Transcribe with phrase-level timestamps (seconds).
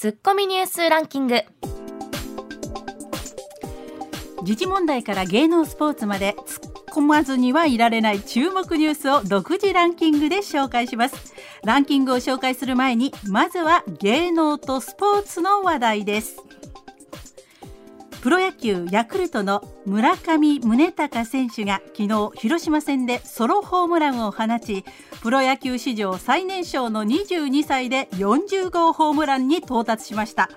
[0.00, 1.40] ツッコミニュースランキング。
[4.44, 11.34] 時事問題から芸能スポーツまで突っ込まずにはいられない注目ニュースを独自ランキングで紹介します。
[11.64, 16.36] ランキングを紹介する前にまずは芸能とスポーツの話題です。
[18.20, 24.84] プロ野球ヤクルトの村上宗隆選手が昨日広島戦でソロホームランを放ち
[25.22, 30.50] プロ野球史上最年少の22歳で40号ホームランに到達しました。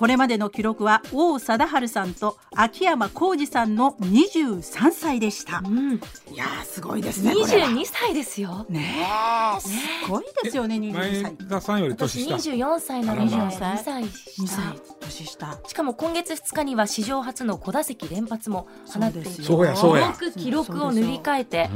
[0.00, 6.00] これまでの記録は王貞治さんと秋山浩二さんの23歳でした、うん、い
[6.34, 8.64] やーすごいですね22歳ですよ。
[8.70, 9.06] ね
[9.58, 9.68] えす
[10.08, 11.22] ごいですよね22歳。
[11.22, 15.58] 前田さんより年私下24歳なので24 2歳歳2下歳年下。
[15.66, 20.14] しかも今月2日には史上初の5打席連発も放っていてそうやそうや。
[20.34, 21.68] 記録を塗り替えて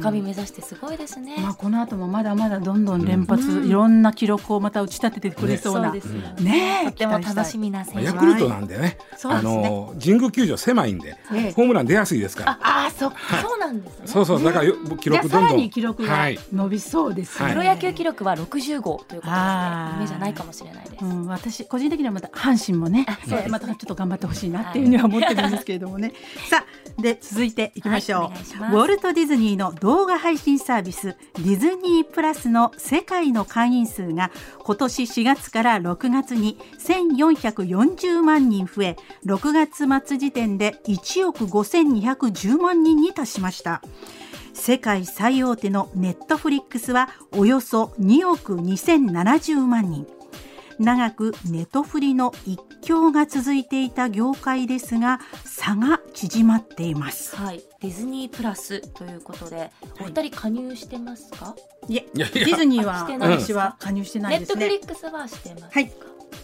[0.00, 3.68] 高み目指してすごいですね、まあこの後もまだまだどんどん連発、うん。
[3.68, 6.06] いろんな記録をまた打ち立ててくれそうな、そうです。
[6.06, 8.04] よねえとっても楽しみな選手。
[8.04, 9.70] ヤクルトなんでね、あそうですね。
[9.70, 11.52] の神宮球場狭いんで、ええ。
[11.52, 12.52] ホームラン出やすいですから。
[12.62, 14.06] ああそそうなんですね。
[14.06, 15.70] そうそう、だからよ記録どんどん。
[15.70, 16.38] 記録がはい。
[16.52, 17.54] 伸びそうですね、はい。
[17.54, 23.06] プロ野球記録は60号ということですね夢じゃないかもしれないです、うん、私個人的にはまた阪神もね
[23.48, 26.12] またちょっと頑張ってほしいなっていうふうには思ってるんですけれどもね、
[26.48, 26.64] さ
[26.98, 28.32] あで続いていきましょ
[28.72, 36.58] う、ウォルト・ディズニーの動画配信サービスディズニープラスの世界の会員数が今年4月から6月に
[37.16, 43.82] 1440万人増え6月末時点で1億5210万人に達しました
[44.52, 50.06] 世界最大手のネットフリックスはおよそ2億2070万人
[50.78, 61.56] 長くネトフリの一強が続いていた業界ですが差が縮まっていますはい、ディズニープラスということで、お二人加入してますか？
[61.88, 65.70] いえいやディズニーは私は加入してないネッですねトフリックスはしてますか？
[65.72, 65.92] はい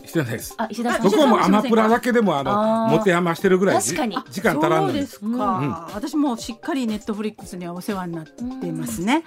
[0.07, 0.55] してないです。
[0.57, 1.03] あ、石田さん。
[1.03, 2.99] 僕はもうアマプラだけでもああのー。
[2.99, 4.17] 持て余してるぐらいじ確かに。
[4.31, 4.93] 時間足らんのに。
[4.93, 5.71] そうですか、うん。
[5.95, 9.25] 私もしっかりネットフリックスにはお世話になってますね、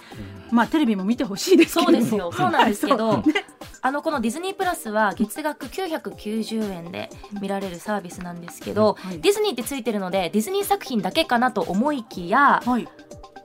[0.50, 2.32] まあテレビも見てほしいですそうですよ。
[2.32, 3.22] そうなんですけど、
[3.82, 9.20] あのこのディズニープラスは月額990円で見られるサービスなんですけど、はい。
[9.20, 12.88] ディズニーってついてるのでディズニー作品だけかなと思いきや、はい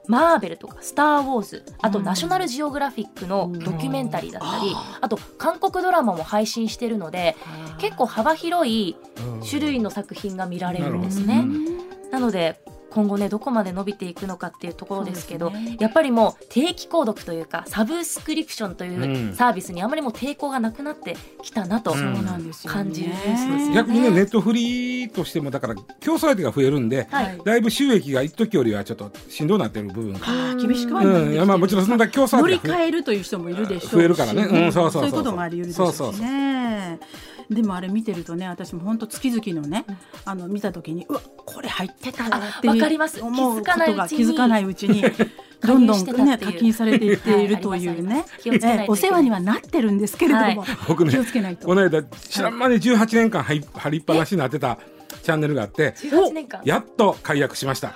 [0.08, 2.04] マーベルとかスター・ウォーズあとうん。
[2.04, 7.36] ナショナルジオグラフィックのドキュメンタリーだったり、あと韓国ドラマも配信してるので
[7.78, 8.96] 結構幅広い
[9.48, 11.46] 種類の作品が見られるんですね。
[12.10, 12.60] なので
[12.92, 15.76] 今後ねどこまで伸びていくのかっていうところですけどね。
[15.80, 19.34] やっぱりもう定期購読というかサブスクリプションといううん。
[19.34, 21.98] サービスにあまりもう抵抗がなくなってきたなと、うん。
[21.98, 22.76] そうなんですよね。
[22.76, 27.40] 感じるニュースですよ逆にねネットフリーとしてもだから競争相手が増えるんで、はい。
[27.44, 30.20] だいぶ収益が一時よりはちょっとしんどくなってる部分が。
[30.56, 34.42] 厳しくはなうん、いやまあもちろんそんな競争乗り相手が増え換えるという人もいるでしょうし増えるからね。
[34.42, 37.00] うんそうそうそういうこともあり得るでしょうしそうそうそうね
[37.50, 39.84] でもあれ見てるとね私も本当月々のね、
[40.24, 43.20] あの見た時にうわこれ入ってたわっていうあわかります。
[43.20, 43.94] 思う気づかないうちに。
[43.94, 45.04] ことが気づかないうちに
[45.60, 50.76] どんどんね課金されていっているとはいいうね、ええお世話にはなってるんですけれども、はい。
[50.88, 51.66] 僕ね気をつけないと。
[51.66, 54.78] この間知らん間に18年間張りっぱなしになってた
[55.22, 56.60] チャンネルがあって18年間。
[56.64, 57.94] やっと解約しました、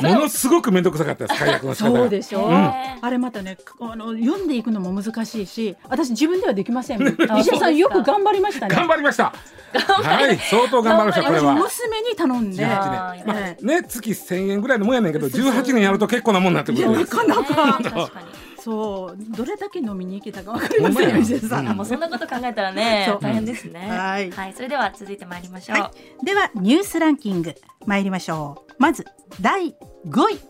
[0.00, 1.98] ものすごく面倒くさかったです解約の仕方が。
[2.00, 2.50] そうでしょ、う。
[2.52, 2.54] ん。
[2.54, 7.02] あれまたねあの読んでいくのも難しいし私自分ではできません。
[7.40, 8.74] 石あ田さんよく頑張りましたね。
[8.74, 9.32] 頑張りました。
[9.74, 11.54] はい相当頑張りましたこれ私は。
[11.54, 17.78] 娘に頼んで、18あー年、まあえね月1000円ぐらいのもんやねんけど18年やると結構なもんになってくるなかなか。
[17.80, 21.68] ね確かにそうどれだけ飲みに行けたかわかりませんよ石田さん、うん。
[21.72, 23.90] あもうそんなこと考えたらね 大変ですね。
[23.90, 24.32] はい。
[24.54, 25.92] それでは続いてまいりましょう、は
[26.22, 27.54] い、ではニュースランキング
[27.84, 28.72] 参りましょう。
[28.78, 29.04] まず
[29.38, 29.74] 第
[30.06, 30.40] 5位。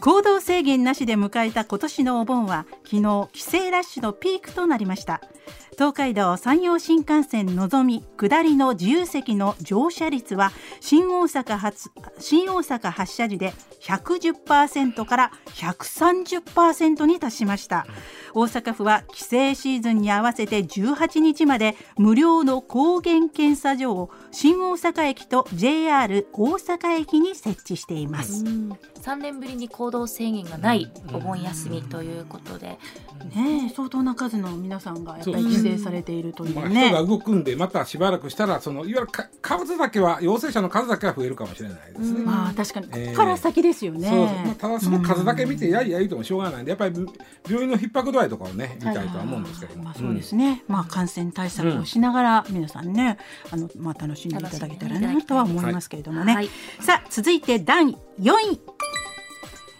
[0.00, 5.20] 行動制限なしで迎えた今年のお盆は昨日帰省ラッシュのピークとなりました。
[5.80, 17.86] 東海道山陽新幹線のぞみ下りの自由席の乗車率は新大阪発新大阪発車時で110%から130%に達しました。
[18.32, 28.72] 大阪府は帰省シーズンに合わせて18日まで無料の抗原検査所を新大阪駅と JR 大阪駅に設置しています、うん。
[29.02, 32.78] 3年ぶりに行動制限がないお盆休みということで、
[33.34, 35.62] ねえ相当な数の皆さんがやっぱりそう。
[35.62, 42.20] 帰省されているといまあ、うね、人が動くんでまたしばらくしたらそのいわゆるか数だけは陽性者の数だけは増えるかもしれないですね。
[42.20, 42.24] うん。
[42.26, 43.10] まあ確かにこえー。
[43.10, 44.36] こから先ですよね、そうそう。
[44.36, 47.06] まあ、ただその数だけ見てやりやりともしょうがないんでやっぱり
[47.48, 53.18] 病院の逼迫度合いとかをね見たいとは思うんですけども、まあそうですね、まあ感染対策をしながら皆さんね、
[53.50, 56.48] あのまあ楽しんでいただけたらなとは思いますけれどもね、はい。
[56.80, 58.60] さあ続いて第4位。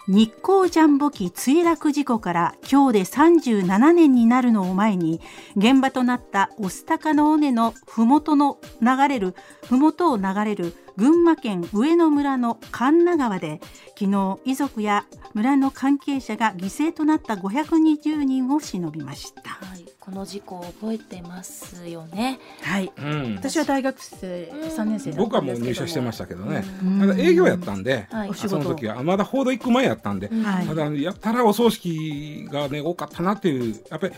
[0.09, 5.21] 日光ジャンボ機墜落事故から今日で37年になるのを前に
[5.55, 9.37] 現場となった御巣鷹の尾根のふもとの流れる
[9.67, 13.63] ふもとを流れる群馬県上野村の神奈川で
[13.99, 22.39] 昨日遺族や村の関係者が犠牲となった520人を偲びました、はい、この事故を覚えてますよね。
[22.61, 26.65] はい、うん、私は大学生3年生僕はもう入社してましたけどね。
[27.01, 34.15] ただ営業やったんで、はい、その時はまだ報道行く前やったんで、はい、ただやったらお葬式がね多かったなっていうやっぱり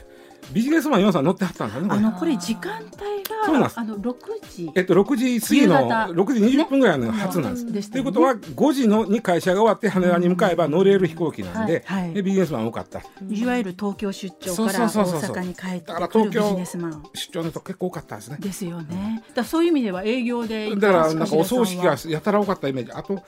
[0.52, 1.88] ビジネスマン4さん乗ってはったんですよね。
[1.90, 3.22] あのこれ時間帯
[3.58, 4.14] があの6
[4.50, 7.90] 時えっと6時過ぎの6時20分ぐらいの初なんです。
[7.90, 11.84] と、ね、いうことは5時のに会社が終わって羽田に向かえば乗れる飛行機なんで、
[12.14, 13.00] でビジネスマン多かった。
[13.28, 17.02] いわゆる東京出張から大阪に帰ってくるビジネスマン。
[17.14, 18.36] 出張の人結構多かったですね。
[18.40, 19.22] ですよね。
[19.34, 22.92] だそういう意味では営業でだからなんかお葬式がやたら多かったイメージ。
[22.92, 23.22] あと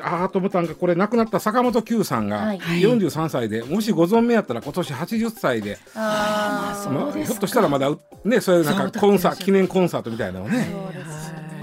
[0.00, 5.78] ああと思ったんがこれ亡くなった坂本九さんが43歳で、もしご存命やったら今年80歳で。
[5.94, 7.90] あまあ、ひょっとしたらまだ
[8.24, 10.66] ねそういうなんかコンサ、記念コンサートみたいなのね。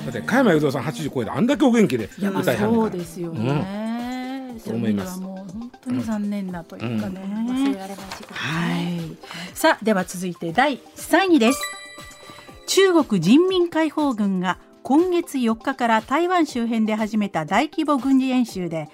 [0.05, 5.19] だって加山雄三さん80超えてあんだけお元気で歌いはんそうですよね、うん、そう思います。
[5.21, 9.17] 本当に残念なというかね、忘れられない事故はい。
[9.53, 11.61] さあでは続いて第3位です。
[12.67, 18.89] 中国人民解放軍が今月4日から台湾周辺で始めた大規模軍事演習で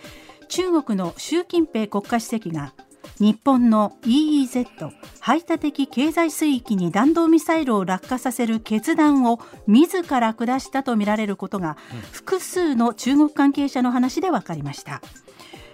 [0.49, 2.73] 中国の習近平国家主席が
[3.19, 11.78] 日本の EEZ 排他的経済水域に弾道ミサイルを落下させる決断を自ら下したとみられることが、
[12.12, 15.02] 複数の中国関係者の話で分かりました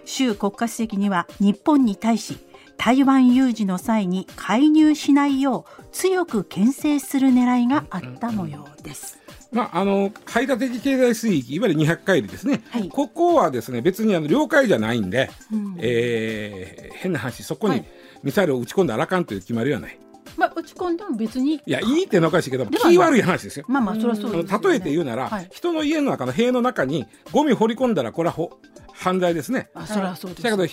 [0.06, 2.38] 習国家主席には日本に対し
[2.78, 9.23] 台湾有事の際に介入しないよう強く牽制する狙いがあった模様です。
[9.54, 17.86] まあ、あの排他的経済水域いわゆる200海里ですね、はい、ここはですね別にあの領海じゃないんで、うん、えー、変な話そこに
[18.24, 20.00] ミサイルを撃ち込んだらあかんという決まりはない。
[20.38, 21.56] まあ、打ち込んでも別に。
[21.56, 23.66] いや、いいってのおかしいけど、気悪い話ですよ。
[23.68, 28.58] まあまあ、それはそうね、例えて言うなら、はい、人の家の中の塀の中にゴミ掘り込んだら、これはほ
[29.04, 29.70] 犯罪ですね。
[29.76, 30.44] あそれはそうです。
[30.44, 30.66] だけど、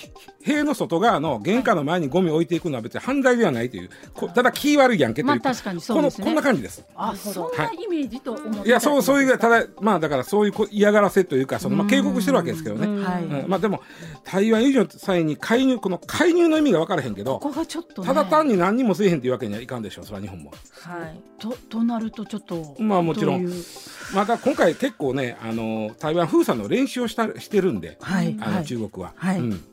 [0.43, 3.91] 塀の外側の玄関の前にゴミを置いていくのは別に犯罪ではないという、
[4.33, 6.85] ただ気悪いやんけという、まあ、確かにそうです、ね、こんな感じです。
[6.95, 13.03] あ、そんなイメージと思って、い、や、そう、そういう、ただ、まあ、だからそういう嫌がらせというか、その、まあ、警告してるわけですけどね。
[13.03, 13.83] はいうん、まあ、でも、
[14.23, 20.53] 台湾有事の際に介入、この介入の意味が分からへんけど、ここがちょっと、ね、ただ単に何にもせえへんというわけにはいかんでしょう、それは日本も。
[20.83, 21.21] はい。
[21.41, 22.77] と、となると、ちょっと。
[22.79, 23.51] まあ、もちろん。
[24.15, 29.65] また今回結構ね、あの台湾封鎖の練習をしたしてるんで、はい、あの中国は、はい、うん、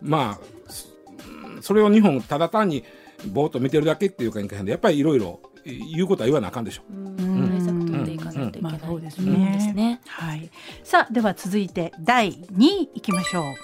[0.00, 2.84] まあそれを日本ただ単に
[3.26, 6.82] ぼーっと見てるだけっていうかやっぱりいろいろ言うことは言わなあかんでしょ。
[6.90, 7.18] う。
[7.48, 10.00] 対策取っていかないといけない、そうですね。
[10.06, 10.50] はい。
[10.84, 13.54] さあでは続いて第2位いきましょう。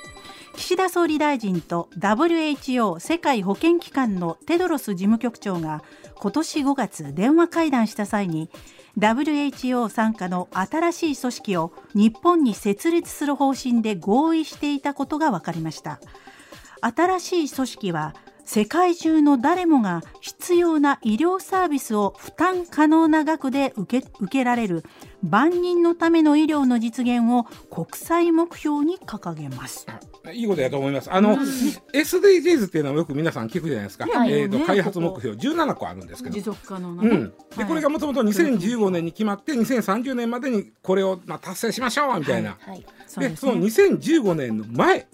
[0.57, 5.83] 岸田総理大臣と WHO 世界保健機関のテドロス事務局長が
[6.17, 8.49] 今年5月電話会談した際に
[8.99, 16.01] WHO 傘下の新しい組織を日本に設立する方針で合意していたことが分かりました。
[16.81, 18.15] 新しい組織は
[18.45, 24.85] 世界中の誰もが必要な医療サービスを負担可能な額で受け受けられる
[25.23, 27.45] 万人のための医療の実現を
[27.75, 29.87] 国際目標に掲げます。
[30.33, 31.13] いいことやと思います。
[31.13, 34.07] あの、うん、SDGs っていうのはよく皆さん聞くじゃないですか。
[34.27, 36.35] えっ、ー、と、ね、開発目標17個あるんですけど。
[36.35, 37.33] 持続可能な、ね、うん。
[37.57, 42.51] で、これがもともと2015年に決まって、2030年までにこれをまあ達成しましょうみたいな。
[42.51, 45.07] はいはい、で、その2015年の前。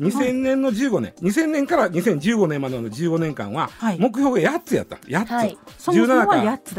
[0.00, 4.96] 2000年の15年、2000年から2015年までの15年間は、目標が8つやった。
[4.96, 5.30] 8つ。
[5.30, 6.32] はい、17か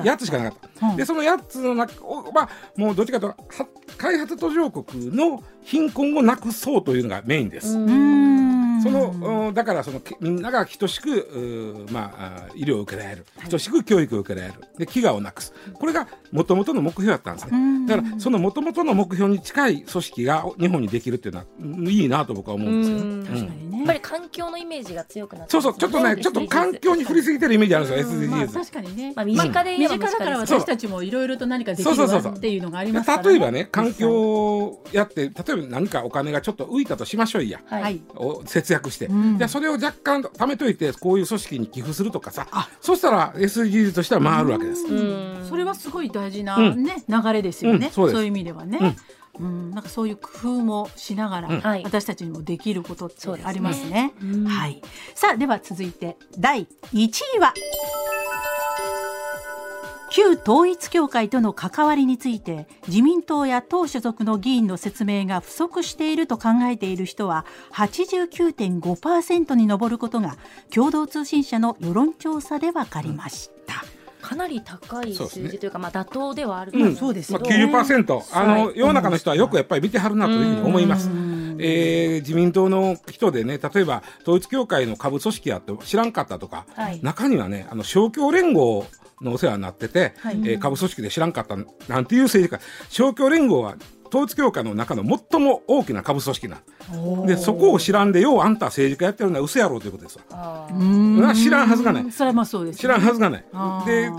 [0.03, 0.95] 8つしかなかった。
[0.95, 1.93] で、その8つの中、
[2.33, 7.77] まあ、もうどっちかというと、開発途上国の貧困をなくそうというのがメインです。
[8.81, 14.59] そのだからそのみんなが等しくまあ医療を受けられる、等しく教育を受けられる。
[14.77, 15.53] で飢餓をなくす。
[15.73, 17.77] これがもともとの目標だったんですね。
[17.87, 21.45] だからそのもともとの目標に近い組織が日本にできるっていうのは
[21.89, 38.01] いいなと僕は思うんですよ、ね、やっぱり環境のイメージが強くなって、そうそうちょっとねちょっと環境に振りすぎてるイメージあるんですよ SDGs、まあ、確かにね、まあ、身近で身近だから私たちもいろいろと何かできるっていうのがありますから、ね、例えばね環境やって例えば何かお金がちょっと浮いたとしましょうや、はい、
[38.45, 42.47] 節約して、うん、じゃそれを若干貯めといてこういう組織に寄付するとかさ。
[42.81, 44.85] そしたら SDGs としては回るわけです。
[45.47, 48.95] それはすごい大事な、ね流れですよね、そういう意味ではね。
[49.39, 54.13] うん、なんかそういう工夫もしながら、うん、私たちにもできることってありますね。
[54.19, 54.49] すね。
[54.49, 54.81] はい。
[55.13, 57.53] さあでは続いて第1位は
[60.09, 70.37] 旧統一教会との関わりについて自民党や党所属の議員の説明が不足していると考えている人は89.5%に上ることが
[70.73, 73.83] 共同通信社の世論調査で分かりました。
[74.21, 81.09] かなり高い数字というか、まあ妥当ではあると思うんですけど、うん、まあ、90%、あの、世の中の人はよくやっぱり見てはるなというふうに思います。
[81.59, 88.85] えー、自民党の人でね、例えば統一教会の下部組織やって知らんかったとか、はい、中にはね、あの勝共連合
[89.21, 91.55] のお世話になってて、はい、えー、下部組織で知らんかった
[91.91, 93.75] なんていう政治家、勝共連合は
[94.07, 96.61] 統一教会の中の最も大きな下部組織な。
[97.25, 103.45] でそこを知らんでようあんた政治家やってるのは嘘やろうということですわ知らんはずがないそれはまあそうです、ね、知らんはずがない
[103.85, 104.09] で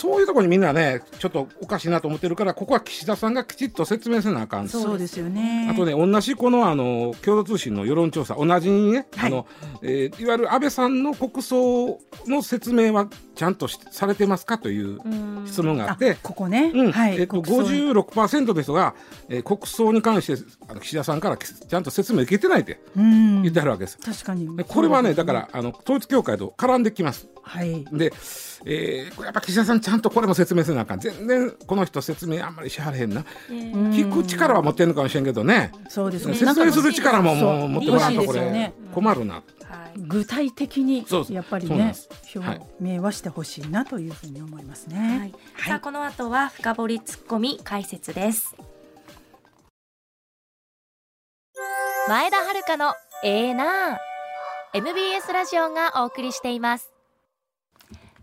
[0.00, 5.68] そういうところにみんなねちょっとおかしいなと思ってるからここは岸田さんがきちっと説明せなあかんそうですよね。
[5.70, 9.46] あとね同じこのあの共同通信の世論調査同じにね、はい、あの
[9.82, 15.00] えー、いわゆる安倍さんの国葬の説明はちゃんとされてますかという
[15.44, 16.92] 質問があってここね、うん。
[16.92, 18.94] はいえっと、56%の人が、
[19.28, 23.98] えー、国葬に関してあの岸田さんからちゃんと説明受けてないって言ってあるわけです。
[23.98, 24.48] 確かに。
[24.64, 25.12] これはね。
[25.12, 27.28] だからあの統一教会と絡んできます。
[27.42, 28.12] はい、で、
[28.66, 31.00] えー、やっぱ岸田さんちゃんとこれも説明せなあかん。
[31.00, 33.24] 全然この人説明あんまりしはれへんな。
[33.48, 35.72] 聞く力は持ってるのかもしれんけどね。
[35.88, 36.34] そうですね。
[36.34, 39.34] 説明する力ももう持ってもらうとこれ困るな。
[39.34, 39.42] はい。
[39.96, 41.94] 具体的にやっぱりね
[42.34, 45.18] 表明はしてほしいなというふうに思いますね。
[45.18, 45.34] はい、
[45.66, 48.54] さあこの後は深掘りツッコミ解説です。
[52.08, 53.98] 前田遥のええな
[54.72, 56.99] MBS ラジオがお送りしています。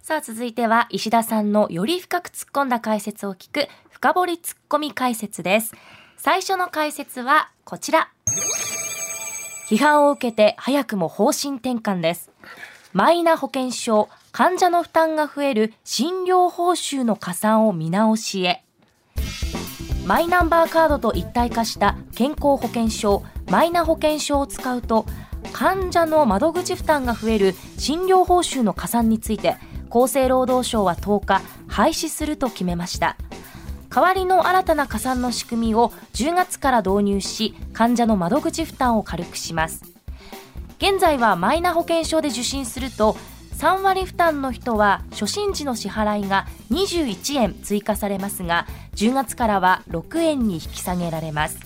[0.08, 5.74] さあ続いては石田さんのより深く突っ込んだ解説を聞く深掘りツッコミ解説です。
[6.16, 8.10] 最初の解説はこちら。
[9.70, 12.32] 批判を受けて早くも方針転換です。
[12.94, 18.64] マイナ保険証、患者の負担が増える診療報酬の加算を見直しへ。
[20.06, 25.06] マイナンバーカードと一体化した健康保険証、マイナ保険証を使うと、
[25.52, 29.58] 患者の窓口負担が増える診療報酬の加算について、
[29.89, 33.17] 厚生労働省は10日、廃止すると決めました。
[33.89, 39.84] 代わりの新たな加算の仕組みを10月から導入し患者の窓口負担を軽くします。
[40.77, 43.15] 現在はマイナ保険証で受診すると
[43.56, 51.58] 3割負担の人は初診時の支払いが21円追加されますが10月からは6円に引き下げられます。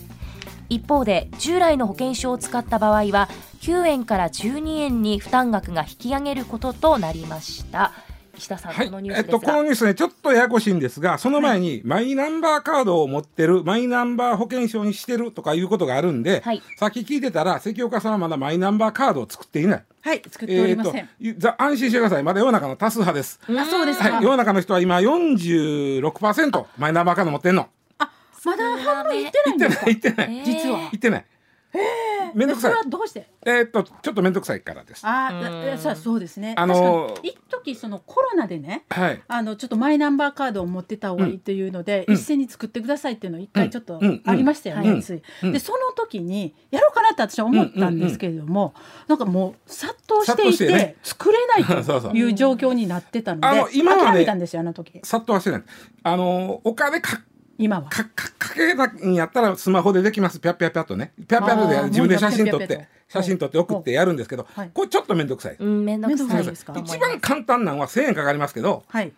[0.69, 3.27] 一方で従来の保険証を使った場合は
[3.59, 7.91] 9円から12円に負担額が引き上げることとなりました。
[8.35, 19.83] 岸田さん、はい、このニュースえっと、このニュースね、ちょっとややこしいんですが、その前に、マイナンバーカードを持ってる、マイナンバー保険証にしてるとかいうことがあるんで、はい、さっき聞いてたら、関岡さんはまだマイナンバーカードを作っていない。
[20.01, 21.09] はい、作っておりません。
[21.21, 22.23] えー、安心してください。
[22.23, 23.39] まだ世の中の多数派です。
[23.47, 27.67] あ、そうですはい、世の中の人は今46%マイナンバーカード持ってんの。
[27.99, 28.09] あ、
[28.43, 29.89] まだ半分いってないんですか？
[29.89, 30.43] いってない。
[30.45, 30.89] 実は。
[30.91, 31.25] いってない。
[31.73, 32.89] ええめんどくさい。
[32.89, 33.27] どうして？
[33.45, 35.05] えっとちょっとめんどくさいからです。
[35.05, 35.29] あ
[35.73, 36.55] あ、そうそうですね。
[36.57, 45.01] あの一時そのコロナでね、はい、あのちょっとマイナンバーカードを持ってた方がいいというので、一斉に作ってくださいっていうの一回ちょっとありましたよね。
[45.01, 48.73] でその時にやろうかなって私は思ったんですけれども、
[49.07, 55.63] なんかもう殺到していて作れないという状況になってたので、今はね、殺到はしてない。
[56.03, 57.21] あのお金か
[57.61, 57.89] 今は。
[57.89, 60.39] かかかけなにやったらスマホでできます。
[60.39, 61.13] ぴゃぴゃぴゃとね。
[61.27, 66.73] ぴゃぴゃで自分で写真撮って写真撮って送ってやるんですけど、はい、これちょっと面倒くさい、うん、面倒くさいですか？
[66.77, 69.11] 一番簡単なのは1000円かかりますけど、はい、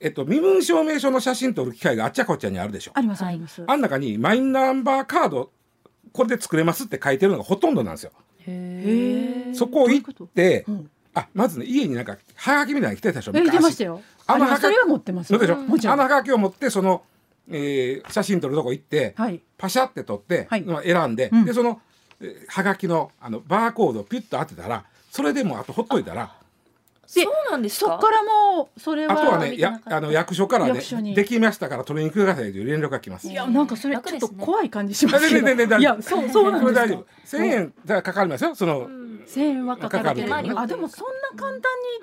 [0.00, 2.92] えっと、身分証明書の写真撮る機会があっちゃこっちゃにあるでしょ。
[2.94, 3.62] ありますあります。
[3.66, 5.50] あん中にマイナンバーカード
[6.12, 8.12] これで作れますって書いてるのがほとんどなんですよ。
[8.46, 10.66] へそこを行って
[11.14, 14.00] あまずね家になんかはがきみたいなの来てたでしょえ出ましたよ。
[14.26, 15.58] あのはがきは持ってますでしょ、う？
[15.58, 17.02] ん、あのはがきを持ってその
[17.50, 21.80] えー、写真撮るとこ行って、はい、パシャって撮って、はい、選んで、うん、でその、
[22.20, 26.32] えー、はがきのあのバーコードをピュッと当てたらそれでもあとほっといたら
[27.06, 27.90] そうなんですか？
[27.90, 30.80] そこからもうそれはあとはねやあの役所からね
[31.14, 33.28] できましたから取りに来てくださいという連絡が来ます。
[33.28, 37.06] いやなんかそれちょっと怖い感じしますけど、いやそうそうなんですか大丈夫。
[37.26, 38.54] 1000円かかりますよ。
[38.54, 39.00] その、うん。
[39.26, 41.60] 千円はかかるけどあでもそんな簡単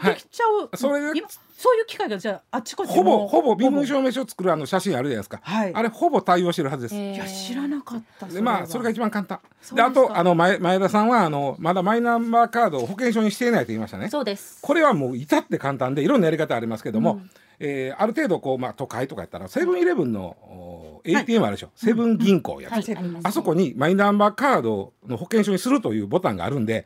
[0.09, 1.11] にできちゃう、はい、それ
[1.57, 9.39] そういう機会がじゃああちこちほぼほぼ身分証明書を作るあの写真あるじゃないですか、はい、あれほぼ対応してるはずです、いや知らなかったでまあそれが一番簡単。
[9.73, 14.07] であとあの前前田さんはあのまだマイナンバーカードを保険証にしていないと言いましたね。
[14.09, 14.59] そうです。
[14.61, 26.85] これはもう至って簡単でいろんなやり方ありますけども、うん、えー、ある程度こう、まあ、都会とかやったらセブンイレブンの ATM あるでしょ、はい、セブン銀行やつ、はい、あそこにマイナンバーカードの保険証にするというボタンがあるんで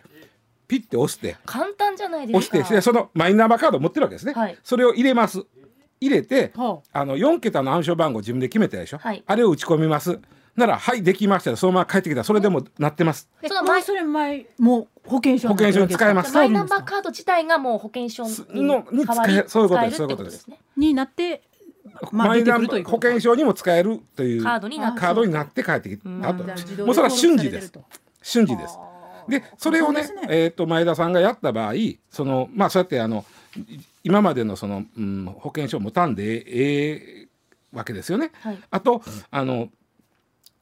[0.71, 1.35] ピッて押して。
[1.45, 2.57] 簡単じゃないですか。
[2.57, 5.43] 押してそのマイナンバーカード持ってるわけですね、はい、それを入れます。
[5.99, 10.17] 入れて、あの4桁の暗証番号自分で決めたでしょ、はい、あれを打ち込みます。
[10.55, 12.23] ならはいできましたそのまま帰ってきた。
[12.23, 13.29] それでもなってます。
[13.45, 16.33] その前それ前もう保険証保険証に使えます。
[16.33, 18.23] マイナンバーカード自体がもう保険証
[18.53, 19.97] にのに使えそういうことです。
[19.97, 20.47] そういうことです。
[20.77, 21.43] になって
[22.13, 26.43] まあ、マイナンバー保険証にも使えるというカードになカードになって帰ってきたと、
[26.85, 27.73] もうそれは瞬時です。
[28.21, 28.79] 瞬時です
[29.27, 31.73] でそれをね、ね、えーと、前田さんがやった場合
[32.09, 33.25] そのまあそうやってあの
[34.03, 37.27] 今までのその、うん、保険証を持たんでええ
[37.73, 38.31] わけですよね。
[38.41, 39.69] はい、あとあの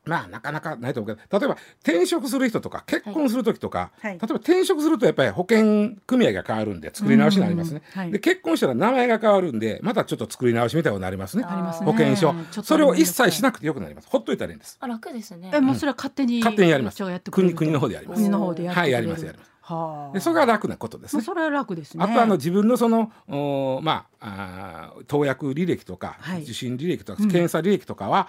[0.10, 11.44] まあなかなかないと思うけど例えば転職する人とか結婚する時とか、はい、例えば転職するとやっぱり保険組合が変わるんで作り直しになりますね、はい、で結婚したら名前が変わるんでまたちょっと作り直しみたいになりますね。
[11.44, 14.08] 保険証それを一切しなくてよくなります。
[14.10, 14.78] ほっといたらいいんです。
[14.80, 15.51] あ楽ですね。
[15.54, 17.04] えもうそれは勝手に、勝手にやります。
[17.32, 18.18] 国国の方でやります。
[18.18, 19.50] 国の方でやはいやりますやります。
[19.62, 21.24] はあ、でそれが楽なことですね。
[21.24, 22.04] それは楽ですね。
[22.04, 28.28] あとあの自分のそのおまああ投薬履歴とか、はい、受診履歴とか、検査履歴とかは、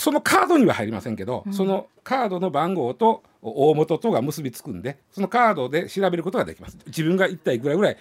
[0.00, 6.78] そのカードには入りませんけど、うん、そのカードの番号と大元とが結びつくんでそのカードで調べることができます。
[6.86, 7.96] 自分が一体いくらぐらい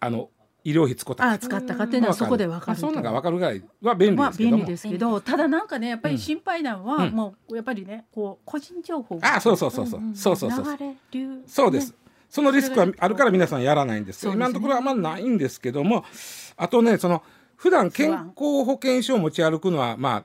[0.00, 0.30] あの
[0.64, 4.50] 医療費使ったあ使ったかっていうのはそこで分かるそんなが分かるぐらいは便利ですけど。
[4.50, 10.64] まあ、便利ですけどただなんかねやっぱり心配なのは、うん、もうやっぱりねこう個人情報あそうそうそうそう、うんうん、そうそうそう。
[11.46, 11.96] そうです、ね、
[12.28, 14.20] そのリスクはあるから皆さんやらないんです。
[14.20, 16.04] けど、ね、今のところはあんまないんですけども
[16.56, 17.22] あとねその
[17.56, 20.24] 普段健康保険証を持ち歩くのはまあ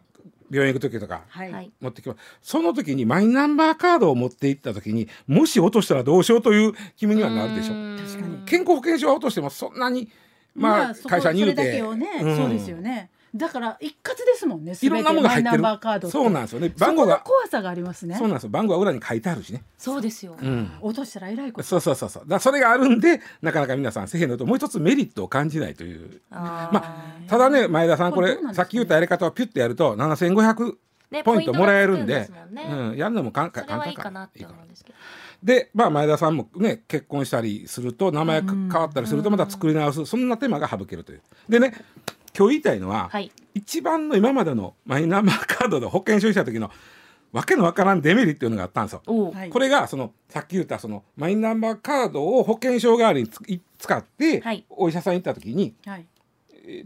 [0.53, 1.24] 病院行く時とか
[1.81, 7.74] 持ってきます、その時にマイナンバーカードを持って行った時にもし落としたらどうしようという気分にはなるでしょ。
[7.74, 8.38] う確かに。
[8.45, 10.10] 健康保険証は落としてもそんなに
[10.55, 11.79] まあ会社に言うて、ね
[12.22, 16.10] うん、そうですよねだから一括ですもんねいろんなものが入ってる。
[16.10, 16.70] そうなんですよね。
[16.78, 18.16] 番号が怖さがありますね。
[18.16, 18.50] そうなんですよ。
[18.50, 19.63] 番号は裏に書いてあるしね。
[19.78, 21.68] そうですよ、うん、落としたらえらいこと。
[21.68, 22.24] そうそうそうそう。
[22.28, 26.22] だそれがあるんでなかなか皆さんせへんのともう一つメリットを感じないという。
[26.30, 30.78] まあただね前田さんこれ、ね、さっき言ったやり方をピュッてやると七千五百
[31.13, 34.20] ね、ポイントもらえるんで、ね、うん、やるのも簡単かなっか思
[34.65, 34.98] んですけど。
[35.43, 41.22] で、まあ、前田さんもね結婚したりすると名前変わったりするとまた作り直す、そんな手間が省けるという。
[41.48, 41.74] でね
[42.36, 46.72] 今日言いたいのは、はい、一番の今までのマイナンバーカードで保険証した時の
[47.32, 49.01] わけのわからんデメリっていうのがあったんですよ。
[49.05, 56.07] これがそのさっき言ったそのマイナンバーカードを保険証代わりに使って、はい、お医者さん行った時に、はい、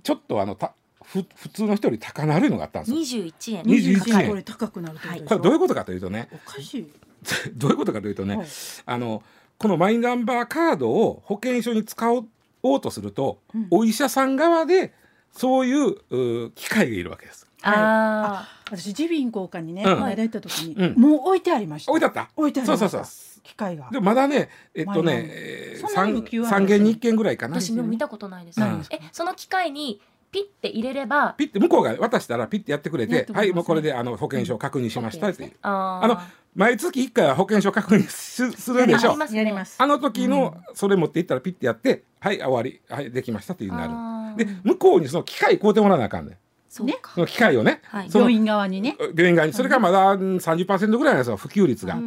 [0.03, 0.73] ちょっとあのた
[1.07, 3.23] ふ普通の人より高なるのがあったんですよ。
[3.23, 3.63] 21円。
[3.63, 4.29] 21円。
[4.29, 6.27] これ高くなるこれどういうことかというとね。
[6.31, 6.91] おかしい。
[7.55, 8.47] どういうことかというとね、はい、
[8.85, 9.23] あの
[9.57, 14.93] このマイナンバーカードを保険証に使おうとすると、うん、お医者さん側で
[15.31, 17.47] そういうう機械がいるわけです。
[17.63, 21.91] ああ、私耳鼻咽喉科にね、うん、行った時に、うん、もう置いてありました。
[21.91, 22.29] 置いてあった。
[22.35, 22.89] 置いてありました。
[22.89, 23.41] そうそうそう。
[23.43, 23.89] 機械が。
[23.91, 27.59] でもまだね、えっとね、三三件に一件ぐらいかな。
[27.59, 28.61] 私も見たことないです。
[28.61, 30.01] うん、え、その機械に
[30.37, 35.43] ピッて入れればピッて向こうが渡したらピッてやってくれて、ね、はいもうこれであの保険証確認しましたって。
[35.43, 36.19] いう、あの
[36.53, 39.15] 毎月1回は保険証確認するでしょ？
[39.15, 44.45] うやりますあの時のそれ持っていったらピッてやってはい終わりはいできましたっていうなる。
[44.45, 46.37] で向こうにその機械買うてもらわなあかんねん。
[46.69, 48.95] その機械をね、はい、病院側にね。
[49.15, 49.53] 病院側に。
[49.53, 51.97] それがまだ30%ぐらいなんですよ普及率が。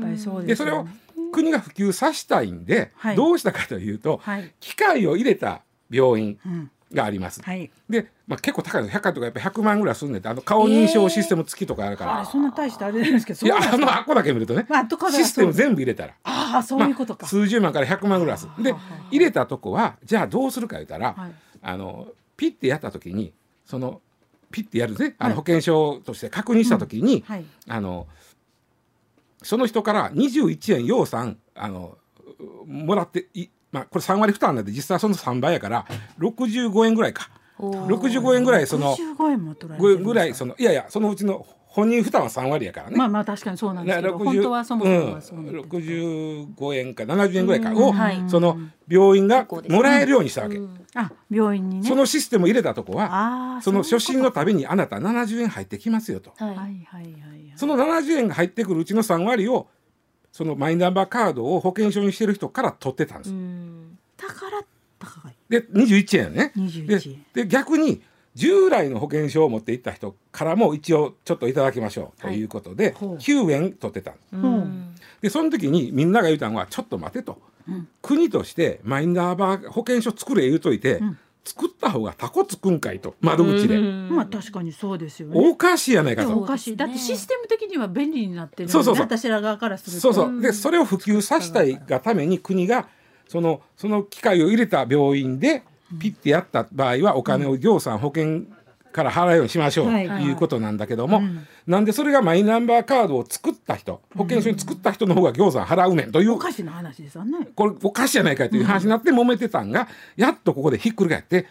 [0.44, 0.86] でそれを
[1.32, 7.40] 国が普及させたいんで、はい、どうしたかというと、はい、機械を入れた病院、うんがあります。
[7.42, 8.88] はい、で、まあ、結構高いの。
[8.88, 16.14] 百貨とかやっぱ100万ぐらいすんねんあの顔認証システム付きとかあるから、えー、そんな大してあれなんですけどいやあの箱だけ見るとね、まあ、システム全部入れたら。
[16.22, 18.72] ああそういうことか、まあ、数十万から100万ぐらいすで
[19.10, 23.32] 入れたとこはじゃあどうするか言ったら、はい、あのピッてやった時に
[23.66, 24.00] その
[24.52, 28.06] ピッてやるねあの保険証として確認した時に、はい、あの
[29.42, 31.98] その人から21円養蚕あの
[32.66, 35.86] もらっていまあ、これ3割負担なんで実際その3倍やから
[36.18, 42.96] 65円ぐらいか65円ぐらいその65円も取られぐらいそのいやいやそのうちの本人負担は3割やからね。
[42.96, 47.94] まあまあ確かにそうなんですけど本当はそもそもはそう、うん、65円か70円ぐらいかを、
[48.28, 50.60] その病院がもらえるようにしたわけ、
[50.96, 51.88] あ病院にね。
[51.88, 57.16] そのシステム入れたとこはその初診のたびにあなた70円入ってきますよと、はいはいはい、
[57.54, 59.68] その70円が入ってくるうちの3割を
[60.32, 63.34] そのマイナンバーカードを保険証にしてる人から取ってたんです。
[64.16, 64.60] だから
[64.98, 65.36] 高い。
[65.50, 66.52] で21円ね。
[66.56, 68.00] 21円で逆に
[68.34, 74.94] 従来の保険証を持っていった人からも一応ちょっといただきましょうということで、はい、9円取ってたん。
[75.20, 83.78] でその時にみんなが言ったのはちょっと待てと、うん、国としてマイナンバー保険証作れ言うといて、うん、作った方がタコつくんかいと窓口で。
[83.78, 85.34] まあ確かにそうですよね。
[85.36, 86.38] おかしいやないかと。
[86.38, 89.04] おかしいだってシステム的には便利になってるそうそうそう。
[89.04, 90.00] 私ら側からすると。
[90.00, 90.40] そうそう。
[90.40, 92.88] でそれを普及させたいがために国が
[93.30, 95.62] そのその機械を入れた病院で
[96.00, 98.42] ピッてやった場合はお金を行さん保険
[98.90, 101.22] から払うようにしましょうということなんだけども、
[101.64, 107.46] なんでそれがマイナンバーカードを作った人保険証に作った人の方が餃子払うねんという、おかしな話ですよね。
[107.54, 111.46] これおかしいじゃないかという話になって揉めてたんが、やっとここでひっくり返って、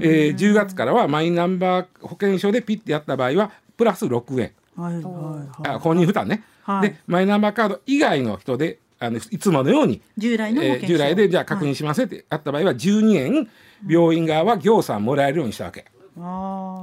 [0.00, 13.48] えー、10月からはマイナンバー保険証でピッてやった場合はプラス6円、はいはいはい、本人負担ね、はい、でマイナンバーカード以外の人であのいつものように従来の、えー、従来でじゃあ確認しますってあった場合は12円
[13.88, 15.86] 病院側は行さんもらえるようにしたわけ。
[16.18, 16.20] あ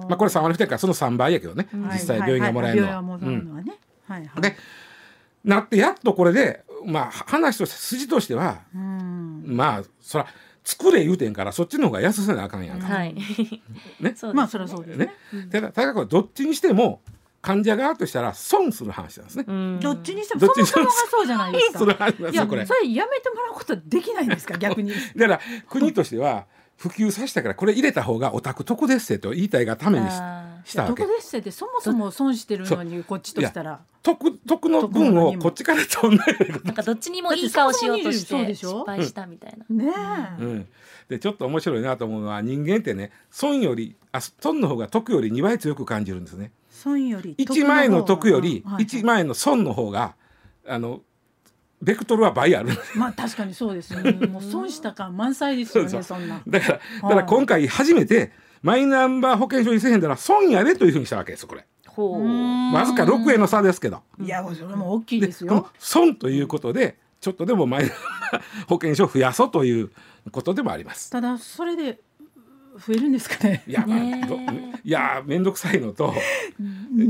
[0.10, 3.02] まあこれ3割負担からその3倍やけどね、実際病院がもらえるのは。
[4.42, 4.56] で
[5.44, 10.26] なってやっとこれでまあ話として筋としては、まあそら
[10.64, 12.88] 作れ言うてんからそっちの方が安せなあかんやんか。
[12.88, 13.14] はい、
[14.00, 15.14] ね、まあそりゃそうですね。
[15.34, 15.48] ね。
[15.52, 17.02] ただただこれどっちにしても
[17.48, 19.46] 患者側としたら損する話なんですね。
[19.82, 21.84] どっちにしてもそもそもがそうじゃないですか。
[22.30, 24.58] いやそれやめてもらうことはできないんですか？
[24.60, 24.92] 逆に。
[25.16, 31.04] だから国としては普及させたからこれ入れた方がお宅得ですってと言いたいがためにしたわけ。
[31.04, 33.80] 得ですってそもそも損してるのにこっちとしたら。
[34.04, 39.86] 得得の分をこっちから取んないなんかどっちにもいい顔しようとして失敗したみたいな。
[39.86, 39.92] ね
[40.40, 40.44] え。
[40.44, 40.68] うん
[41.10, 46.52] でちょっと面白いなと思うのは人間ってね損よりあ損の方が得より2倍強く感じるんですね。
[46.78, 50.16] 損より1万円の得より1万円の損の方が
[50.68, 51.02] あの
[51.82, 52.70] ベクトルは倍ある。
[52.96, 54.12] まあ確かにそうですね。
[54.28, 56.04] もう損した感満載ですよね。
[56.04, 56.42] そんな。
[56.48, 61.66] だからだから今回初めてマイナンバー保険証にせへんだら損やでというふうにしたわけですこれ。
[61.98, 64.04] わずか6円の差ですけど。
[64.20, 65.70] いやそれも大きいですよ。
[65.80, 67.90] 損ということでちょっとでもマイナン
[68.32, 69.92] バー保険証を増やそうという
[70.32, 71.10] ことでもあります。
[71.10, 72.00] ただそれで
[72.78, 73.64] 増えるんですかね。
[73.68, 76.14] いや、まあ、いや面倒くさいのと、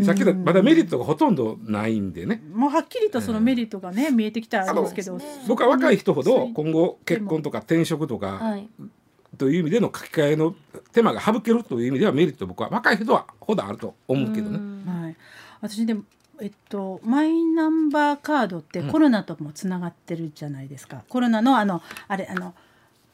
[0.04, 2.42] さっきまだメリットがほとんどないんでね。
[2.54, 8.58] もうはっきりとそのメリットがね、見えてきたんですけど、僕は若い人ほど今後結婚とか転職とか。
[9.38, 10.56] という意味での書き換えの
[10.94, 14.58] 手間が省けるという意味ではメリット僕は若い人はほどあると思うけどね。
[14.90, 15.16] はい、
[15.62, 16.04] 私でも
[16.40, 22.54] えっと、マイナンバーカードってコロナともつながってるじゃないですか、うん、コロナのあのあれあの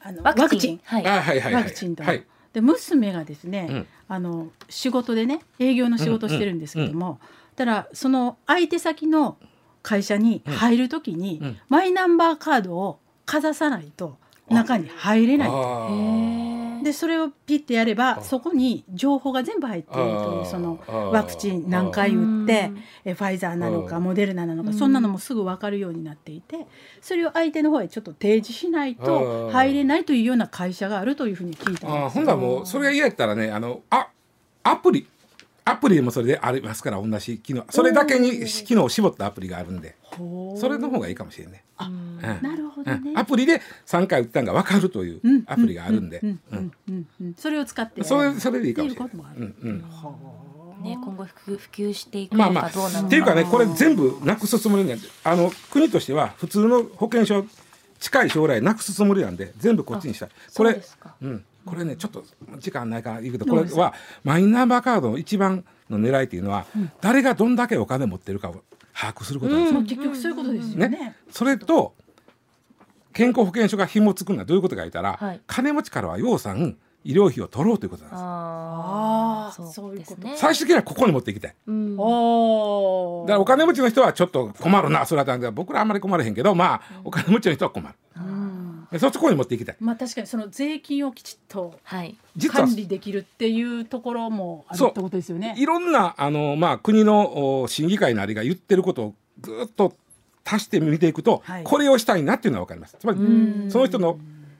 [0.02, 7.18] あのワクチン、はい、ワクチンと、はい、で娘がですね、うん、あの仕事でね営業の仕事してるんですけども、
[7.56, 9.36] ただその相手先の
[9.82, 14.16] 会社に入る時に、マイナンバーカードをかざさないと
[14.48, 15.50] 中に入れない
[16.82, 20.78] でそれをピッてやればそこに情報が全部入っているというその
[21.12, 22.70] ワクチン何回打って
[23.04, 26.66] えファイザーなのかモデルナなのかそんなのもすぐ分かるようになっていて
[27.00, 34.08] それを相手の方へちょっと提示しないと入れないというような会社があるというふうに聞いたんですほんならもうそれが嫌やったらねあのあ
[34.62, 35.06] アプリ
[35.66, 37.64] アプリでもそれでありますから同じ機能。
[37.70, 39.96] それだけに機能を絞ったアプリがあるんで。
[40.56, 41.62] それの方がいいかもしれない。
[41.76, 41.90] あ、
[42.42, 46.20] なるほどね、アプリで3回打ったんが分かるというアプリがあるんで。
[47.36, 48.04] それを使って。
[48.04, 49.10] それそれでいいかもしれない。
[49.36, 49.54] うん。
[49.62, 49.84] うん。
[50.82, 57.46] ね、今後普及していくのかどうなのか、まあまあ、っていうかねこれ全部なくすつもりなんであの国としては普通の保険証
[58.00, 60.28] 近い将来なくすつもりなんで全部こっちにしたい。
[60.54, 60.82] これ
[61.22, 62.24] うん、これねちょっと
[62.58, 68.56] 時間ないから言うけどこれはマイナンバーカードの一番の狙いっていうのは、うん、誰がどんだけお金持ってるかを
[68.94, 70.88] 把握することなんですよ、結局そういうことですよね。
[70.88, 71.16] ね。
[71.30, 71.94] それと
[73.12, 78.22] 健康保険証が紐付くのはどういうことか言ったら、はい、金持ちからは養蚕医療費を取ろうということなんです。
[78.22, 80.36] ああ、そういうこと。
[80.36, 81.54] 最終的にはここに持っていきたい。
[81.66, 82.04] うん、だか
[83.32, 85.50] らお金持ちの人はちょっと困るな、それは。
[85.52, 87.94] 僕らあんまり困れへんけど、まあ、お金持ちの人は困る。
[88.94, 89.76] うん、そっちこに持っていきたい。
[89.80, 92.16] まあ確かにその税金をきちっと管
[92.76, 95.54] 理できるっていうところもあるってことですよね。
[95.58, 99.94] いろんなあのまあ国の審議会なりが言ってることをぐっと
[100.44, 102.96] 足して見ていくと、はい、これをしたいなっていうのは分かります。
[102.98, 103.18] つまり
[103.70, 104.18] その人の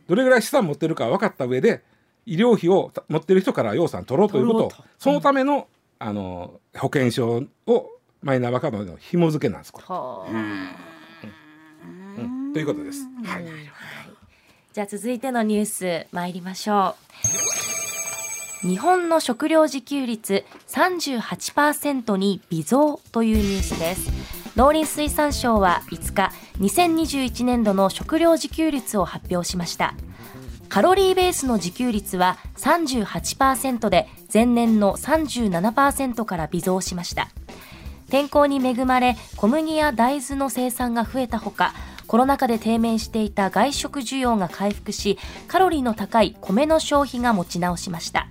[0.08, 1.82] どれぐらい資産持ってるか分かった上で
[2.26, 5.68] 医療費を持ってる人から養蚕取ろうということそのための,、
[5.98, 7.90] あの保険証を
[8.22, 9.86] マイナンバーカードの紐付けなんですこれ。
[9.86, 10.26] は
[12.16, 13.06] うん、ということです。
[13.24, 13.44] はい、
[14.74, 16.96] じゃあ続いてのニュース参りましょ
[18.64, 18.66] う。
[18.66, 24.10] 日本の食料自給率38%に微増というニュースです。
[24.56, 29.94] 農林水産省は5日、2021年度の食料自給率を発表しました。
[30.68, 37.28] カロリーベースの自給率は38%で前年の37%から微増しました
[38.10, 41.74] 天候に恵まれ小麦や大豆の生産が増えたほか
[42.06, 48.28] コロナ禍で低迷していた外食需要が回復しカロリーの高い米の消費が持ち直しました。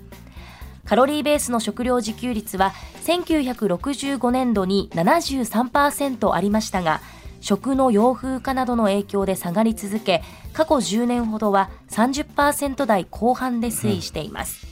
[0.85, 2.73] カロリーベースの食料自給率は
[3.05, 7.01] 1965年度に73%ありましたが
[7.39, 14.65] 食の洋風化などの影響で下がり続け過去10年ほどは30%台後半で推移しています、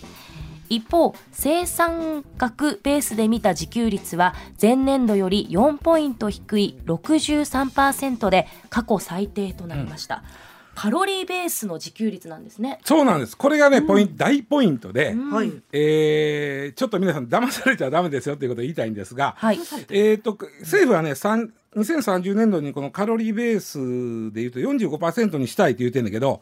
[0.72, 10.22] 一方生産額ベースで見た自給率は前年度より4ポイント低い63%で過去最低となりました、うん。
[10.74, 12.80] カロリーベースの自給率なんですね。
[12.86, 13.36] そうなんです。
[13.36, 26.42] これがね、ポイント、大ポイントで、はい、えー、ちょっと皆さん騙されちゃダメですよということを言いたいんですが、はい、えっ、と政府はね、三2030年度にこのカロリーベースでいうと45%にしたいって言ってんだけど、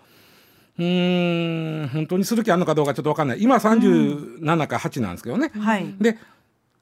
[0.79, 3.41] うん本当にする気あるのかどうかちょっと分かんない。
[3.41, 6.17] 今37か8なんですけどね、はい、で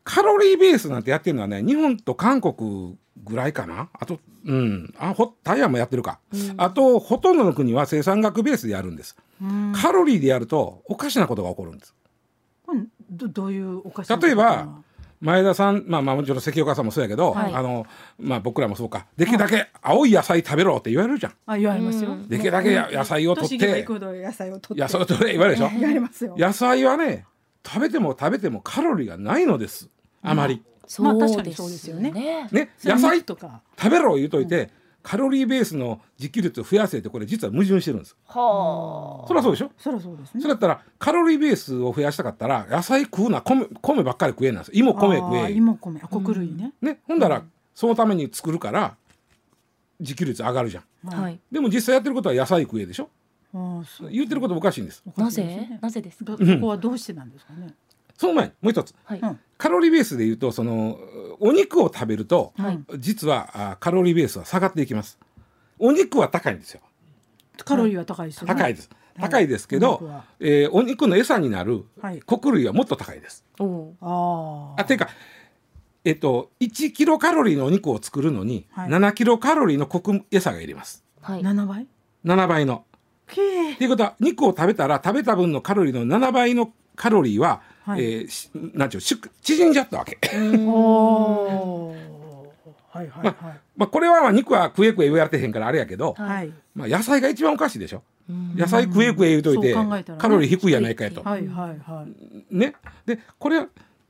[0.03, 3.89] カロリーベースなんてやってるのはね日本と韓国ぐらいかな。
[3.93, 4.93] あとうん。
[4.97, 9.17] あほ台湾もやってるか、うん、あとほとんどの国は生産額ベースでやるんです、
[9.75, 11.93] カロリーでやるとおかしなことが起こるんです、
[12.67, 14.69] うん、どどういうおかしな例えば
[15.19, 17.85] 前田さん、まあ、まあもちろん関岡さんもそうやけど、はい、あの
[18.19, 21.33] まあ、僕らもそうかできるだけ青い野菜食べろって言われるじゃん。
[21.47, 22.17] あ言われますよ。
[22.27, 23.85] できるだけ野菜を取って。
[23.85, 24.81] 野菜を取って。
[24.81, 25.69] 野菜を取れ言われるでしょ？
[25.79, 26.35] 言われますよ。
[26.37, 27.25] 野菜はね
[27.65, 29.89] 食べても食べてもカロリーがないのです
[30.21, 30.61] あまり。
[30.99, 32.47] まあ確かにそうですよね。
[32.51, 34.76] ね野菜とか食べろ言うといて。
[35.07, 38.17] カロリーベースの自給率を増やせってこれ実は矛盾してるんです。
[38.25, 39.25] はあ。
[39.25, 39.71] そりゃそうでしょ？
[39.77, 40.41] そりゃそうですね。
[40.41, 44.71] それだったらカロリーベースを増やしたかったら野菜食うな米米ばっかり食えなんです。
[44.73, 45.51] 芋米食え。
[45.53, 46.73] 芋米穀類ね。
[46.81, 47.41] ねほんだら、
[47.73, 48.97] そのために作るから
[50.01, 51.09] 自給率上がるじゃん。
[51.09, 51.39] はい。
[51.49, 53.09] でも実際やってることは野菜食えでしょ？
[53.53, 55.03] ああ言ってることおかしいんです。
[55.15, 55.69] なぜ？
[55.79, 56.33] なぜですか？
[56.33, 57.73] ここはどうしてなんですかね？
[58.17, 59.21] その前もう一つ、はい、
[59.57, 60.97] カロリーベースでいうとその
[61.39, 65.19] お肉を食べると、はい、実はカロリーベースは下がっていきます。
[65.79, 66.81] お肉は高いんですよ。
[67.63, 68.55] カロリーは高いですよね。
[68.55, 68.89] 高いです。
[69.19, 71.85] 高いですけど、はい、えー、お肉の餌になる
[72.25, 73.43] 穀類はもっと高いです。
[73.57, 73.69] はい、
[74.01, 74.85] ああ。
[74.85, 75.09] ていうか、
[76.05, 81.03] えっと1キロカロリーのお肉を作るのに、はい、7キロカロリーの穀餌がいります。
[81.21, 81.41] はい。
[81.41, 81.87] 7倍
[82.25, 82.85] ？7倍の。
[83.31, 90.19] っていうことは肉を食べたら食べた分のカロリーの7倍のカロリーは、はい、えー、なんちゅう縮んじゃったわけ。
[90.67, 91.95] お
[92.89, 98.03] はいはいはい、まあ、まあ、これはまあ肉は食え食え言われてへんからあれやけど、はい、まあ、野菜が一番おかしいでしょ。
[98.29, 101.23] 野菜食え食え言うといて、ね、カロリー低いやないかやと。
[101.23, 102.05] はいはいは
[102.51, 102.73] い、ね。
[103.05, 103.65] でこれ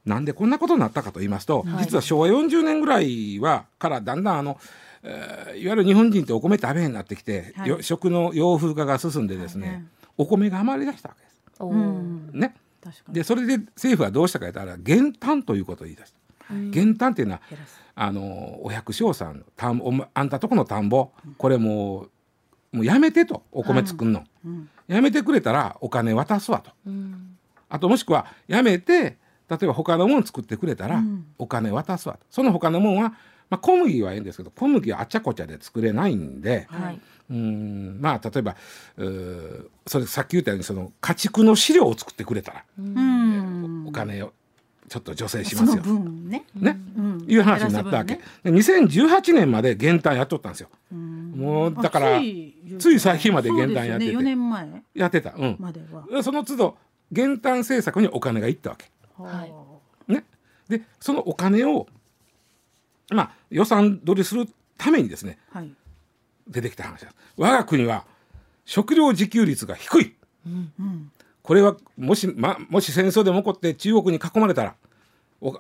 [0.06, 4.58] なんでこんなことになったかと言いますと、はい、実は昭和40年ぐらいはからだんだんあの、
[5.04, 9.84] えー、いわゆる日本人ってお米食べへんなってきて、はい、食の洋風化が進んでですね、はい、
[10.20, 12.38] お米が余り出したわけです。
[12.38, 12.56] ね、
[13.10, 16.18] でそれで政府はどうしたか言ったら減反ということを言い出した。
[16.72, 17.42] 減反っていうのは
[17.96, 22.10] あのお百姓さん田んぼあんたとこの田んぼこれもう
[22.72, 27.38] もうやめてとお米作るの、うん、やめてくれたらお金渡すわと、うん、
[27.70, 29.18] あともしくはやめて
[29.50, 31.02] 例えば他のもの作ってくれたら
[31.38, 33.14] お金渡すわと、その他のもんは、
[33.50, 38.56] まあ、小麦はいいんですけど小麦はあっちゃこちゃで作れないんで、はい、うんまあ例えば
[39.86, 44.34] それさっき言ったようにその家畜の飼料を作ってくれたら、うん、お金を
[44.90, 45.84] ちょっと助成しますよ。
[45.84, 48.16] ねね、うん、いう話になったわけ。
[48.16, 50.70] ね、2018年まで減反やっとったんですよ。
[50.92, 52.22] もうだから
[52.80, 55.34] つい最近まで減反やってて、ね、年前やってた。
[55.38, 55.58] うん。
[56.24, 56.78] その都度
[57.12, 58.90] 減反政策にお金がいったわけ。
[59.22, 59.46] は
[60.08, 60.14] い。
[60.14, 60.24] ね。
[60.70, 61.88] でそのお金を
[63.10, 65.70] まあ予算取りするためにですね、はい、
[66.50, 67.16] 出てきた話です。
[67.38, 68.06] 我が国は
[68.66, 70.16] 食料自給率が低い。
[70.46, 71.12] うんうん
[71.48, 74.76] これはもし,、ま、もし戦争でも起こって中国に囲まれたら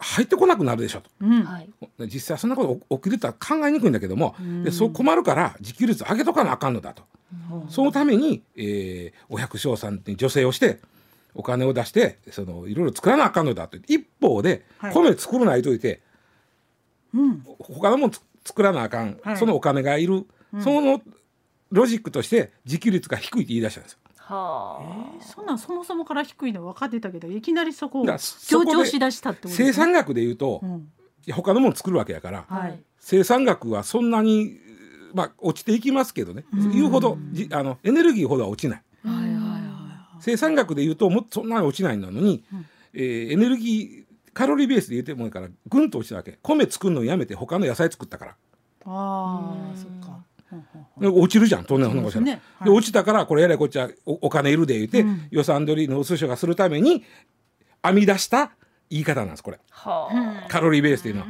[0.02, 1.48] 入ってこなくなるでしょと、うん、
[2.00, 7.04] 実際そんなこと起きるとは考えにくいんだけども、うん、でそう困るから自給率上げとかなあかんのだと、
[7.52, 10.80] うん、そのために、えー、お百姓さんに助成をして
[11.36, 13.78] お金を出してそのいろいろ作らなあかんのだと。
[13.88, 16.02] 一方で、米作るないといて、
[17.14, 18.12] うん、他のもん
[18.44, 20.26] 作らなあかん、はい、そのお金がいる、
[20.62, 21.02] その
[21.72, 24.00] ロジックとして自給率が低いって言い出したんですよ。
[24.18, 24.84] はあ、
[25.18, 30.92] えー、そんなんそもそもから低いの分かってたけどいきなりそこを強調しだしたってこと、ね、生産額でいうと、うん、
[31.32, 34.58] 他のもの作るわけやから、はい、生産額はそんなに、
[35.14, 38.84] まあ、落ちていきますけどね、言うほどじあのエネルギーほどは落ちない。
[39.04, 39.58] はいはいはい
[40.20, 46.38] 生産額でいうともそんなに落ちないのに、うん、えー、エネルギーカロリーベースで言うてもいいからぐんと落ちたわけ。
[46.42, 48.32] 米作るのをやめて他の野菜作ったから。
[48.86, 50.24] ああそっか
[51.00, 52.42] 落ちるじゃんトンネルの落ね。
[52.60, 57.04] はい、で落ちたからこれやれこっちはお金いるで言うて、うん、予算取り農水省がするために
[57.84, 58.52] 編み出した
[58.90, 60.10] 言い方なんですこれ、は
[60.46, 61.28] あ、カロリーベースっていうのは。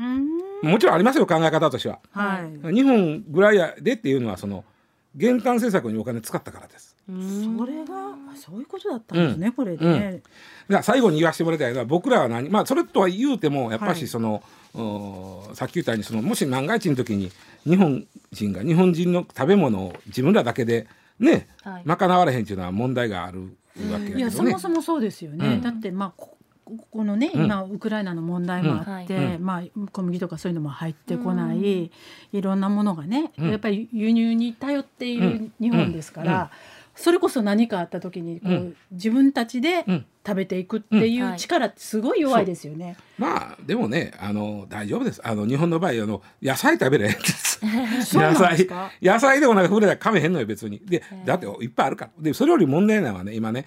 [0.63, 4.65] もちろんありますよ考え方としては、はい、日本ぐらいやでっていうのはその
[5.15, 6.95] 玄関政策にお金使ったからです。
[7.07, 7.95] それが
[8.35, 10.21] そういうことだったんですね、うん、これね。
[10.67, 14.43] うん、最後に言わせてもらいたいのは僕らは何まあそれとは言うてもやっぱしその、
[14.73, 17.31] はい、さっき言ったようにそのもし万が一の時に
[17.65, 20.87] 日本人が日本人の食べ物を自分らだけで
[21.19, 26.23] ね、はい、賄われへんっていうのは問題があるわけやけど、ね、いやそもそもそうですよね、うん、だってまあ
[26.67, 31.91] ここのね、今ウクライナの問題もあって、うん、まあ小麦とかそういうのも入ってこない、
[32.33, 36.51] いろんなものがね、やっぱり輸入に頼っている日本ですから、
[36.93, 39.85] それこそ何かあった時にこう、自分たちで
[40.25, 42.97] 食べていくっていう力ってすごい弱いですよね。
[43.17, 45.21] まあでもねあの大丈夫です。
[45.23, 47.15] あの日本の場合あの野菜食べれ。
[47.63, 48.67] 野菜。
[49.01, 50.81] 野菜でもなんか触れたら噛めへんのよ別に。
[50.85, 52.11] でだっていっぱいあるから。
[52.19, 53.65] でそれより問題なのはね今ね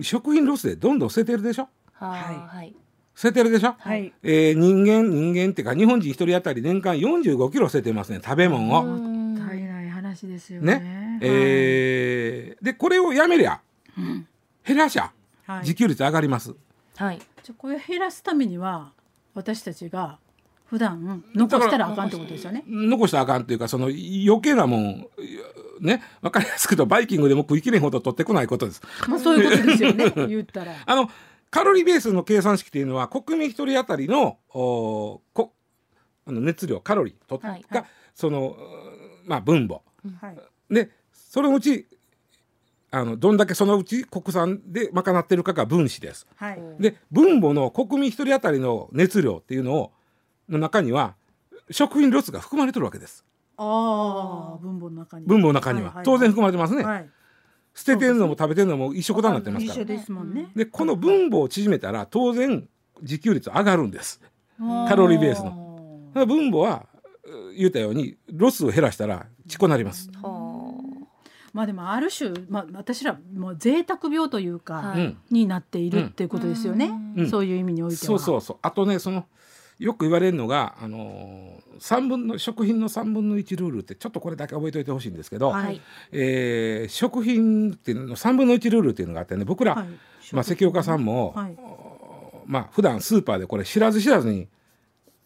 [0.00, 1.68] 食品ロスでどんどん捨ててるでしょ？
[1.94, 2.74] はい。
[3.14, 8.80] 捨ててるでしょ、はいえー、人間人間っていうか日本人一人当たり年間45キロ捨ててますね食べ物を。
[9.40, 10.80] 足りない話ですよね。
[10.80, 13.60] ねえー、でこれをやめりゃ、
[13.96, 14.26] うん、
[14.66, 15.12] 減らしゃ、
[15.46, 16.54] はい、自給率上がります。
[16.96, 18.92] はい、じゃこれ減らすためには
[19.34, 20.18] 私たちが
[20.66, 22.64] 普段残したらあかんってことですよね。
[22.66, 25.06] 残したらあかんっていうかその余計なもん
[25.80, 28.82] ね分かりやすくとバイキングでも食いきれんほど取ってこないことです。
[29.08, 30.72] まあそういうことですよね 言ったら。
[30.84, 31.08] あの
[31.54, 35.52] カロリーベースの計算式っていうのは国民一人当たりのおこ
[36.26, 38.56] あの熱量カロリーと、はい、がその
[39.24, 39.82] まあ分母、
[40.20, 40.38] はい、
[40.68, 41.86] でそのうち
[42.90, 46.26] あのどんだけそのうち国産で賄ってるかが分子です。
[46.34, 49.92] はい、で分母の国民一人当たりの熱量っていうのを
[50.48, 51.14] の中には
[51.70, 53.24] 食品ロスが含まれてるわけです。
[53.58, 55.26] ああ分母の中に。
[55.26, 56.82] 分母の中には、はいはい、当然含まれてますね。
[56.82, 57.08] はい
[57.74, 59.84] 捨ててるのも食べてるのも一緒ことになってますから。
[59.84, 60.50] ですもんね。
[60.54, 62.68] でこの分母を縮めたら当然
[63.02, 64.20] 自給率上がるんです。
[64.58, 65.64] カロリーベースの。
[66.26, 66.86] 分母は
[67.56, 70.10] 言ったようにロスを減らしたらちこなります。
[71.52, 78.00] まあでもある種、まあ、私らもう贅沢病というか、はい、になっているっていうことですよね、うん、そういう意味においては。
[78.00, 79.26] そうそうそうあとねその
[79.78, 85.80] よく言われるのが、あのー、3分の食品の3分の1ルールってちょっとこれだけ覚えておいてほしいんですけど、はい、
[86.12, 89.86] えー、食品っていうの3分の1ルールっていうのがあってね僕ら、はい、
[90.32, 91.56] まあ、関岡さんも、はい、
[92.46, 94.48] まあ普段スーパーでこれ知らず知らずに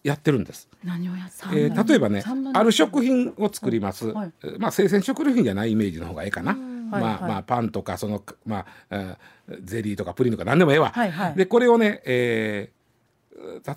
[0.03, 0.69] やってるんです。
[0.83, 2.23] 何をやえー、例えばね
[2.55, 6.55] ある食品を作ります、はい、まあ生鮮食料品じゃないイメージの方がいいかな。
[6.55, 9.19] まあ、まあパンとかそのまあ
[9.63, 10.91] ゼリーとかプリンとか何でもええわ。
[10.91, 12.73] はいはい、でこれをね、え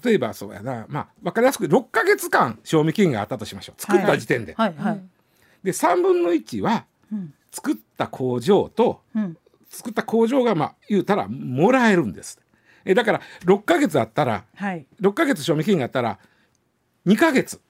[0.04, 3.82] 例えばそうやな、まあ、分かりやすく6か月間賞味期限があったとしましょう。
[3.82, 4.54] 作った時点で。
[4.56, 4.74] はい。
[4.78, 5.02] はい、
[5.64, 6.86] で3分の1は
[7.52, 9.38] 作った工場と、うん、
[9.70, 12.40] 作った工場がまあ言うたらもらえるんです。
[12.86, 16.18] えだから6か月あったら、はい、6か月賞味期限があったら
[17.06, 17.62] 2か月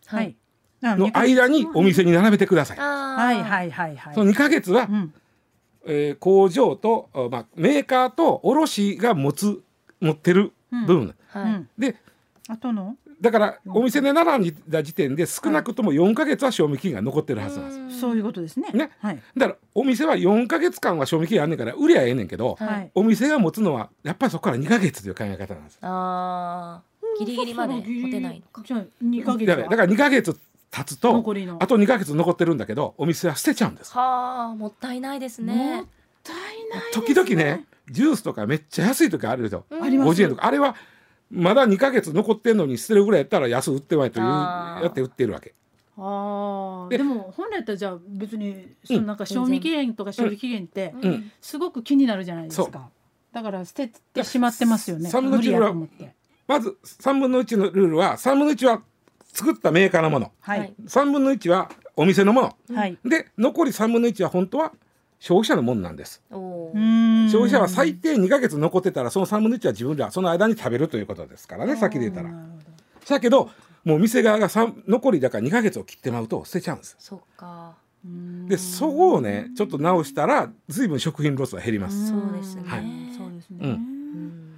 [0.82, 2.78] の間にお店に並べてください。
[2.78, 4.14] はいはいはいはい。
[4.16, 5.14] その2か月は、うん、
[5.86, 9.62] えー、工場と、まあ、メーカーと卸が持つ
[10.00, 11.42] 持ってる部分、うん。
[11.42, 11.96] はい、で
[12.48, 12.96] あとの？
[13.22, 18.00] だからお店で並んだ時点で少なくとも4か月は賞味期限が残ってるはずなんです。
[18.00, 18.70] そういうことですね。
[18.74, 25.78] ね、はい、だからお店は4か月間は賞味期限あんねんから売りゃええねんけど、はい、お店が持つのはやっぱりそこから2か月という考え方なんです。
[25.82, 26.84] ああ、
[27.20, 28.64] ギリギリまで持てないのか。
[28.66, 30.36] じゃあ2ヶ月だから2か月
[30.72, 31.16] 経つと
[31.60, 33.94] あと2か月残ってるんだけどお店は捨てちゃうんです。
[33.94, 35.86] はあ、もったいないですね。
[36.22, 36.36] もったい
[36.70, 39.66] ない、ね、時々ね、ジュースとかめっちゃ安い時あるでしょ。
[39.70, 40.22] あります。
[40.22, 40.46] 50円とか。
[40.46, 40.76] あれは
[41.30, 45.54] まだ2か月残ってんのに捨てるぐらいやったら安売ってないというやって売ってるわけ。
[45.98, 50.94] あでも本来だったらじゃあ別にそのなんか賞味期限とか消費期限って
[51.42, 52.90] すごく気になるじゃないですか、
[53.32, 55.10] だから捨ててしまってますよね。
[55.10, 55.76] 3分の1は
[56.48, 58.82] まず3分の1のルールは3分の1は
[59.32, 64.74] 作ったメーカーのもの、はい、3分の1はお店のもの、はい、で残り3分の1は本当は
[65.22, 66.24] 消費者のもんなんです。
[66.32, 72.32] 消費者は最低2か月残ってたらその3分の1は自分らその間に食べるということですからね先で言ったら。
[73.08, 73.52] だけど
[73.86, 74.50] もう店側が
[74.88, 76.96] 残りだから2か月を切ってまうと捨てちゃうんです。
[76.98, 77.76] そか。
[78.48, 82.10] でそこをねちょっと直したら随分食品ロスは減ります。
[82.10, 82.64] そうですね。
[82.66, 82.84] はい、
[83.16, 83.58] そうですね。
[83.62, 84.56] うん。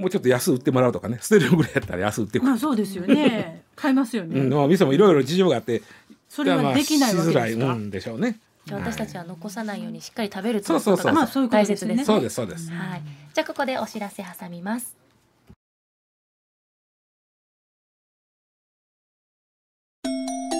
[0.00, 3.62] もうちょっと安売ってもらうとかね捨てるぐらいやったら安売ってまあそうですよね。
[3.76, 5.82] 買いますよね、うん、まあ店もいろいろ事情があって
[6.28, 12.04] それはできないわけですか、まあ、しづらいんでしょうねじゃ私たちは残さないようにしっかり食べるということが大切ですね。
[12.04, 12.70] そうですそうです。
[12.70, 13.02] はい。
[13.34, 14.96] じゃあここでお知らせ挟みます。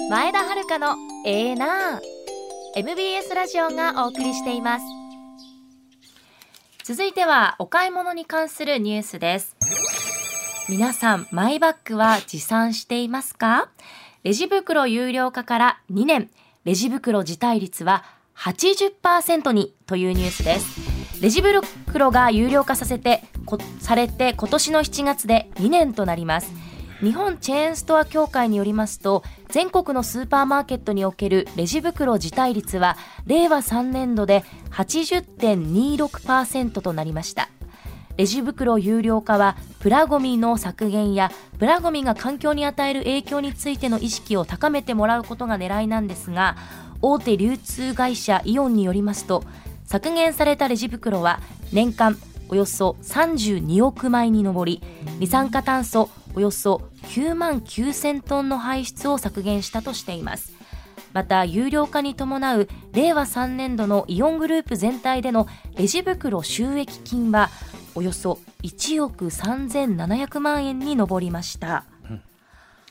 [0.09, 2.01] 前田遥のええな
[2.75, 4.85] MBS ラジオがお送りしています。
[6.83, 9.55] 続いてはお買い物に関するニュースです。
[10.69, 13.69] 皆さん、マイバッグは持参していますか？
[14.23, 16.29] レジ袋有料化から2年。
[16.65, 18.05] レジ袋辞退率は
[18.37, 21.21] 80%にというニュースです。
[21.21, 21.61] レジ袋
[22.09, 23.21] が有料化させて、
[23.79, 26.49] されて今年の7月で2年となります。
[27.01, 32.95] 日本チェーンストア協会によりますと全国のスーパーマーケットにおけるレジ袋辞退率は
[33.25, 37.49] 令和3年度で80.26%となりました
[38.15, 46.55] レジ袋有料化はプラゴミの削減やプラゴミが環境に与える影響についての意識を高めてもらうことが狙いなんですが
[47.01, 49.43] 大手流通会社イオンによりますと
[49.85, 51.39] 削減されたレジ袋は
[51.71, 52.17] 年間
[52.49, 54.81] およそ32億枚に上り
[55.19, 60.62] 二酸化炭素およそ9万9000トンの排出を削減したとしています。
[61.13, 65.47] また有料化に伴う令和3年度のイオングループ全体での
[65.77, 67.49] レジ袋収益金は
[67.95, 71.85] およそ1億3700万円に上りました。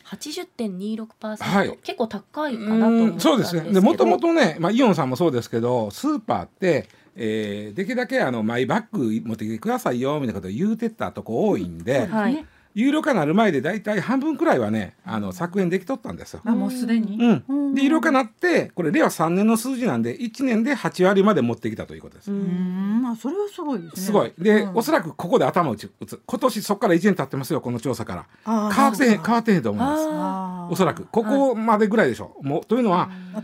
[0.06, 3.72] 80.26%、はい、結構高いかなと思っそうですね。
[3.72, 16.40] でもともとね、まあ、イオンさんもそうですけどスーパーってえー、できるだけあのマイバッグ持ってきてくださいよみたいなことを言うてたとこ多いんで、はい、有料化なる前で大体半分くらいはねあの削減できとったんですよ。
[16.44, 17.16] あもうすでに、
[17.48, 22.32] うん、で有料化なってこれ令和3年の数字なんで1年で8割まで持ってきたということです。
[22.32, 23.02] うん。
[23.02, 24.02] まあそれはすごいですね。
[24.02, 24.32] すごい。
[24.38, 26.22] で、うん、おそらくここで頭打ち打つ。
[26.24, 28.70] 今年そこから1年経ってますよこの調査から。
[28.72, 30.72] 変わってへん変わってへんと思います。
[30.72, 32.46] おそらくここまでぐらいでしょう。
[32.46, 33.40] もうというのはや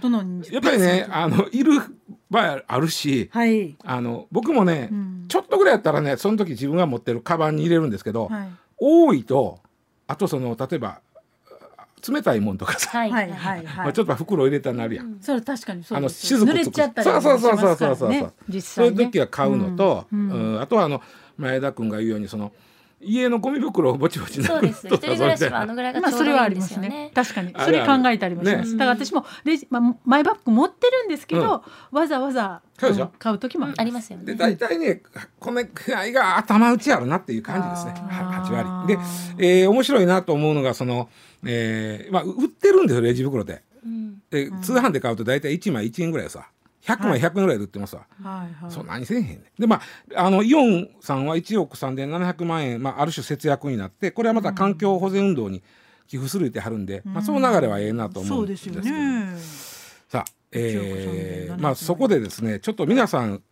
[0.61, 1.73] っぱりねあのいる
[2.31, 8.49] 場合あるし、はい、あの僕もね、うん、ちょっとぐらいやったらねその時自分が持ってるカバンに入れるんですけど、はい、
[8.79, 9.61] 多いと
[10.07, 11.01] あとその例えば
[12.07, 13.11] 冷たいもんとかさ、はい。
[13.11, 13.65] はいはい。
[13.65, 17.03] まあ、ちょっと袋入れたらなるやん、うん、それ確かにそうあの雫つく。
[17.03, 18.27] そうそうそうそうそうそう、ね、
[18.61, 20.31] そういう時は買うのと、うん。
[20.31, 21.03] うん、あとはあの
[21.37, 22.53] 前田君が言うようにその
[23.01, 27.13] 家のゴミ袋をぼちぼちそうです一人暮らしはあのぐらいがちょうどいいんですよね,、まあ、それはありますね。
[27.15, 27.55] 確かに。
[27.57, 32.61] それ考えたりもします、ね、だから私もレジ、まあ、マイバッグ持ってるんですけど、うん、わざわざ
[33.19, 34.25] 買う時もありますよね。
[34.25, 35.03] で大体ね
[35.39, 37.95] このくらいが頭打ちあるなっていう感じですね。
[38.11, 38.97] 8割。
[39.37, 41.09] で、えー、面白いなと思うのがその、
[41.45, 46.49] えーまあ、売ってるんですよレジ袋で、うん、で通販で買うと大体1枚1円ぐらいさ
[46.89, 49.77] 100万100円ぐらいで売ってますわ、はいはい、そう何せえへんねでま
[50.17, 55.63] ああのイオンさんは1億3700万円、まあ、ある種節約になってこれはまた環境保全運動に
[56.07, 59.35] 寄付するってはるんで、うん、まあ、その流れはええなと思うんですけど、ね、
[60.09, 63.43] さあ、えーまあ、そこでですねちょっと皆さん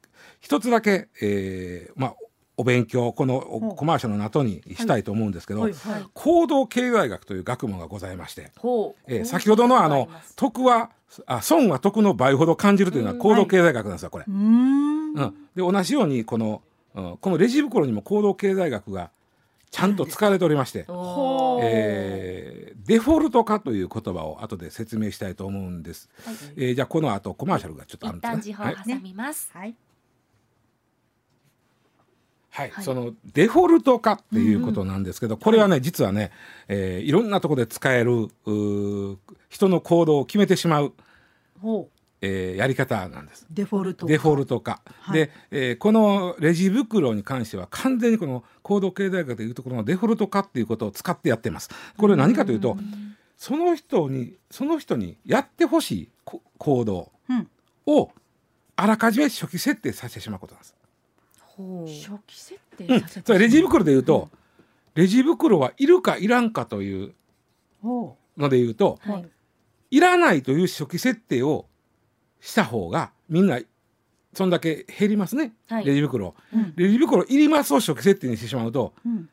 [0.41, 2.15] 一つだけ、えーまあ、
[2.57, 3.41] お勉強この
[3.77, 5.73] コマーシャルの後にしたいと思うんですけど、はい。
[5.73, 5.93] はい。
[5.93, 8.51] はい、行動経済学という学問がございまして、
[9.07, 10.91] えー、先ほどのあの徳は
[11.27, 14.25] あ損は得の倍ほど感じるというのは行動経済学なんですよこれ。
[14.27, 15.27] うん、で
[15.57, 16.63] 同じようにこの、
[16.95, 19.11] うん、このレジ袋にも行動経済学が
[19.71, 20.87] ちゃんと使われておりまして、
[21.61, 26.09] えー、デフォルト化という言葉を後で説明したいと思うんです。
[26.25, 28.39] はい、えー、じゃあこの後コマーシャルがちょっとあるんですね。
[28.39, 29.51] 一旦時報挟みます。
[29.53, 29.63] はい。
[29.63, 29.75] はい、
[32.83, 36.31] そのデフォルト化っていうことなんですけど、うん、これはね実はね、
[36.69, 38.29] えー、いろんなところで使える
[39.49, 40.93] 人の行動を決めてしまう。
[42.23, 43.47] えー、やり方なんです。
[43.51, 51.69] デフォルトデフォルト化、はい、で、えー、このレジ袋に関しては完全にこの行動経済学でいうところのデフォルト化っていうことを使ってやってます。
[51.99, 52.79] これは何かというと
[53.37, 56.09] その人にその人にやってほしい
[56.59, 57.13] 行動
[57.87, 58.11] を
[58.77, 60.76] あらかじめ初期設定させてしまうことなんです
[61.57, 64.29] 初期設定させて、うん、レジ袋で言うと、
[64.95, 67.15] レジ袋はいるかいらんかという
[67.83, 69.27] ので言うと、はい、
[69.91, 71.67] いらないという初期設定を
[72.41, 73.61] した方がみんな
[74.33, 79.29] そんだけ減りますね、はい、レジ袋、うん、レジ袋いりますを初期設定にしてしまうと、うん、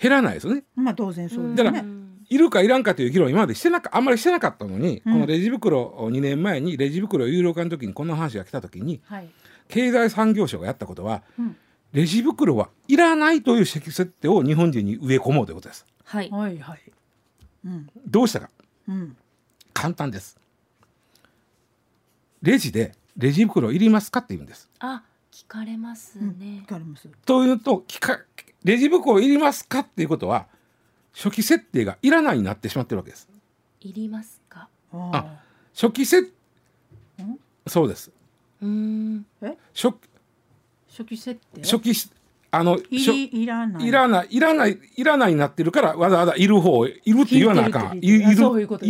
[0.00, 0.64] 減らないですよね。
[0.74, 1.56] まあ当然そうですね。
[1.56, 1.84] だから
[2.28, 9.28] いるかいらんかという議論今までしてなかあんまりしてなかったのに、うん、このレジ袋2年前にレジ袋有料化の時にこの話が来た時に、はい、
[9.68, 11.56] 経済産業省がやったことは、うん
[11.96, 15.86] レジ袋はいらないという席設定を日本人に植え込もうということです。
[16.04, 16.80] はい、はいはい
[17.64, 18.50] うん、どうしたか、
[18.86, 19.16] うん、
[19.72, 20.38] 簡単です。
[22.42, 24.68] レジでレジ袋いりますかって言うんです。
[24.78, 26.64] あ、聞かれますね。
[26.64, 27.08] 聞かれます。
[27.24, 28.20] というと、聞か
[28.62, 30.48] レジ袋いりますかっていうことは
[31.14, 33.26] 初期設定がいらないになってしまってるわけです。
[33.80, 34.68] いりますか？
[34.92, 35.40] あ、
[35.72, 36.30] 初期設
[37.66, 38.12] そうです。
[38.60, 39.24] うん。
[39.40, 39.56] え？
[39.74, 39.94] 初
[40.96, 41.62] 初期設定？
[41.62, 41.92] 初期
[42.52, 43.86] あのいらない。
[43.86, 47.98] いらないいらないいらないになってるからわざわざいる方いるって言わなあかん。
[47.98, 48.86] いるいるっていうこと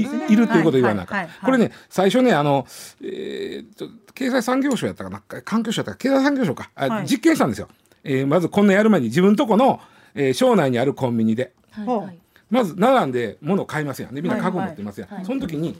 [0.72, 2.66] 言わなあかん、これね最初ねあの、
[3.02, 5.20] えー、経済産業省やったかな？
[5.42, 7.68] 環境省やったか経済産業省か、はい、実験したんですよ、
[8.04, 9.80] えー、まずこんなやる前に自分とこの、
[10.14, 12.18] えー、省内にあるコンビニで、はい、
[12.50, 15.76] まず並んで物を買いますやんでみんな家具持ってますやん、はいはい、その時に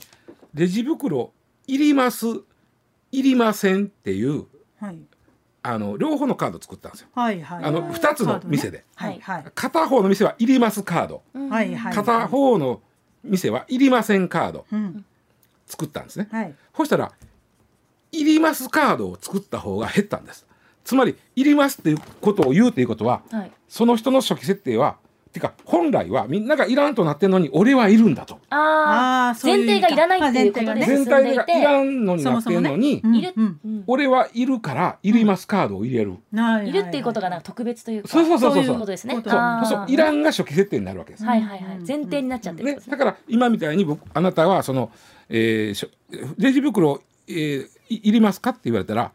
[0.53, 1.31] レジ袋
[1.67, 2.25] いります
[3.11, 4.45] いりませんっていう、
[4.81, 4.97] はい
[5.73, 7.07] あの両方のカード作ったんですよ。
[7.13, 9.19] はいはい、あの2つの店で、ねはい。
[9.19, 12.81] はい、片方の店はいりますカード、はいはい、片方の
[13.23, 15.05] 店はいりませんカード、うん、
[15.65, 16.29] 作ったんですね。
[16.31, 17.11] はい、そしたら
[18.13, 20.47] いりますカードを作った方が減ったんです。
[20.85, 24.95] つまりいりますっていうことを言うということは、はい、その人の初期設定は
[25.31, 28.39] てか本来はみんながいらんとなってるのに俺はいるんだと。
[28.49, 33.33] ああ前提がいらないっていうことで全体がいらんのになってるのに、ね。
[33.35, 36.17] うん、俺はいるからいりますカードを入れる。
[36.65, 38.07] いるっていうことがなんか特別というか。
[38.07, 38.73] そうそうそうそうそう。
[38.73, 39.13] いうことですね。
[39.13, 41.25] そうそういらんが初期設定になるわけです。
[41.25, 41.77] はいはいはい。
[41.87, 44.91] 前提になっちゃってる、ね、だから今みたいに僕あなたはその、
[45.29, 45.89] えー、
[46.37, 49.11] レジ袋、えー、いりますかって言われたら。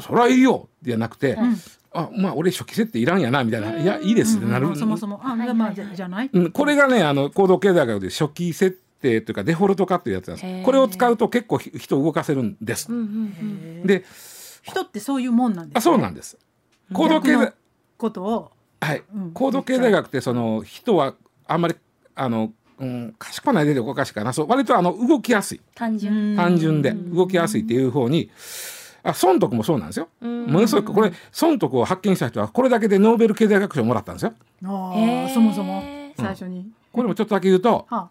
[0.00, 1.56] それはいいよじゃなくて、うん、
[1.92, 5.20] あまあ俺初期設定いらんやなみたいな「いやいいです」ってなる、そもそも。
[5.22, 10.64] あまあじゃない、うん、これがねあの行動経済学で初期設定というかデフォルト化っていうやつなんです。
[10.64, 12.88] これを使うと結構人を動かせるんです、
[13.84, 14.04] で
[14.62, 16.38] 人ってそういうもんなんです、ね、あそうなんです。
[16.92, 17.52] 行動経済
[17.96, 18.50] ことを。
[18.80, 19.02] はい、
[19.34, 21.14] 行動経済学ってその人は
[21.46, 21.74] あんまり
[22.14, 24.32] あのうん、賢くないでおかしいかな。
[24.32, 25.60] そう割とあの動きやすい。
[25.74, 26.34] 単純。
[26.34, 28.30] 単純で動きやすいっていう方に
[29.02, 30.08] あ損得もそうなんですよ。
[30.20, 34.34] ものすごくこれ損得を発見した人はこれだけでノーベル経済学賞をもらったんですよ。
[34.64, 35.82] あそもそも
[36.16, 38.10] 最初に、うん、これもちょっとだけ言うと、は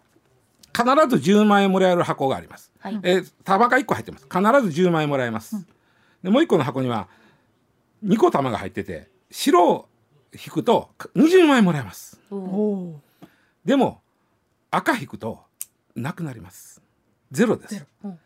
[0.72, 0.84] 必
[1.20, 2.72] ず10万円もらえる箱があります。
[2.80, 4.24] はい、えー、玉が1個入ってます。
[4.24, 4.40] 必
[4.72, 5.56] ず10万円もらえます。
[5.56, 5.66] うん、
[6.22, 7.08] でもう1個の箱には
[8.04, 9.88] 2個玉が入ってて白を
[10.32, 12.20] 引くと20万円もらえます。
[13.64, 14.00] でも
[14.70, 15.40] 赤引くと
[15.94, 16.82] なくなります。
[17.30, 17.86] ゼロです。
[18.04, 18.18] うんうん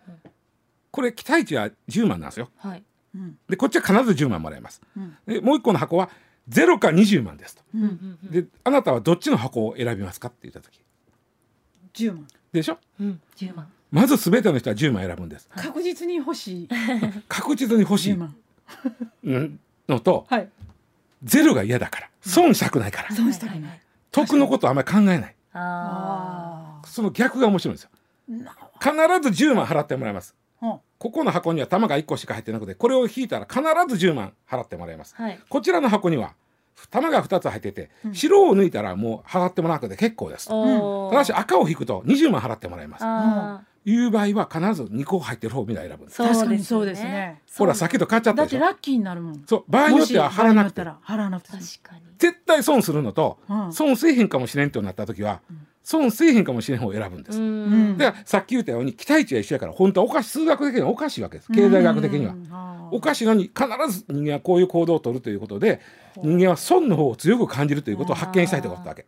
[0.94, 2.50] これ期待値は10万なんですよ。
[2.56, 2.82] はい、
[3.48, 4.80] でこっちは必ず10万もらえます。
[4.96, 6.08] うん、でもう一個の箱は
[6.48, 7.62] 0か20万ですと。
[7.74, 10.80] うん、であなたはどっちの箱を選びますかって言った時。
[11.94, 12.28] 10万。
[12.52, 13.66] でしょ、うん、10万。
[13.90, 15.48] まず全ての人は10万選ぶんです。
[15.56, 16.68] 確実に欲しい。
[17.26, 18.18] 確実に欲しい。
[19.88, 20.48] のと、はい、
[21.24, 22.10] ゼロが嫌だから。
[22.20, 23.80] 損したくないから、損したくない。
[24.12, 25.34] 得のことあんまり考えない。
[25.54, 27.90] あその逆が面白いんですよ。
[28.80, 33.60] 必ず10万払ってもらいますここの箱には玉が1個しか入ってなくてこれを引いたら必
[33.96, 36.34] ず10万払ってもらいます、はい、こちらの箱には
[36.90, 43.04] 玉が2つ入ってて、白を抜いたらもう払ってもらわなくて結構です、うん、ただし赤を引くと20万払ってもらいます。
[43.86, 47.42] いう場合は必ず2個入ってる方をみんな選ぶ確かにそうですね。
[47.56, 48.58] ほら先と買っちゃったでしょ。
[48.58, 49.44] だってラッキーになるもん。
[49.46, 52.02] そう場合によっては払わなくて払わなくて確かに。
[52.18, 57.98] 絶対損するのと、うん、損せえへんかもしれんとなった時は、うん損せえへんかもしれん方を選ぶんです。
[57.98, 62.34] だからさっき言ったように期待値は一緒やから本当はおかしい数学的にはおかしいわけです経済学的には。
[62.90, 65.80] おかしいのに必ず人間はこういう行動を取るということで
[66.16, 69.04] 人間は損の方を強く感じるということを発見したいということだけ。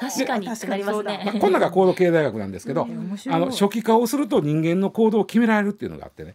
[0.00, 1.22] 確かにってなりますね。
[1.24, 2.88] まあ、こんなが行動経済学なんですけど、
[3.28, 6.34] あの初期化をすると人間の行動を決められるっていうのがあってね。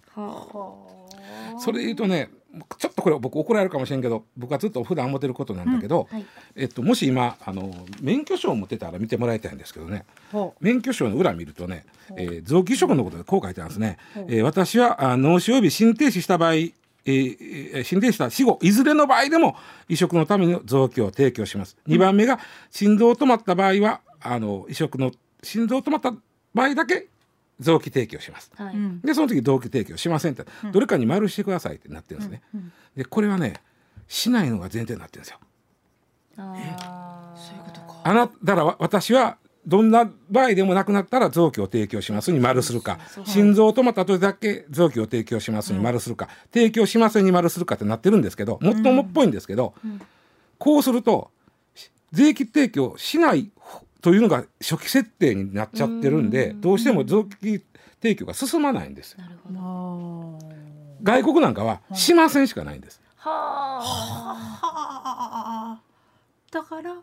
[1.60, 2.30] それで言うとね
[2.78, 6.26] ちょっとこれ僕怒られるかもしれんけど僕はずっと普段思ってることなんだけど、うんはい、
[6.56, 10.06] えっと、もし今あの免許証を持ってたら見てもらいたいんですけどね。
[10.60, 11.86] 免許証の裏見るとね、
[12.16, 13.98] えー、臓器移植のことでこう書いてあるんですね。
[14.28, 16.54] えー、私は脳死及び心停止した場合
[17.06, 19.58] えー、心停止した死後いずれの場合でも
[19.90, 21.76] 移植のための臓器を提供します。
[21.88, 22.40] 2番目が
[22.72, 26.14] 心臓止まった場合はあの移植の心臓止まった
[26.54, 27.08] 場合だけ
[27.60, 32.42] 臓器提供します、はい、でその時臓器提供しませんって、どれかに丸してくださいってなってるんですね、
[32.96, 33.54] でこれはね
[34.08, 35.40] しないのが前提になってるんですよ。
[36.38, 38.02] あそういうことか。
[38.04, 49.74] あなだから私はどんな場合でもなくなったら臓器を提供しますに丸するか、心臓止まった時だけ臓器を提供しますに丸するか、提供しませんに丸するかってなってるんですけどもっともっぽいんですけど、
[50.58, 51.32] こうすると
[52.12, 53.52] 税金提供しない
[54.04, 57.64] というのが初期設定になっちゃってるんでどうしても臓器
[58.02, 59.18] 提供が進まないんです。
[59.18, 60.40] なるほど
[61.02, 63.02] 外国なんかはしませんしかないんです。
[63.16, 63.80] は
[64.62, 65.82] あ。
[66.52, 66.98] だから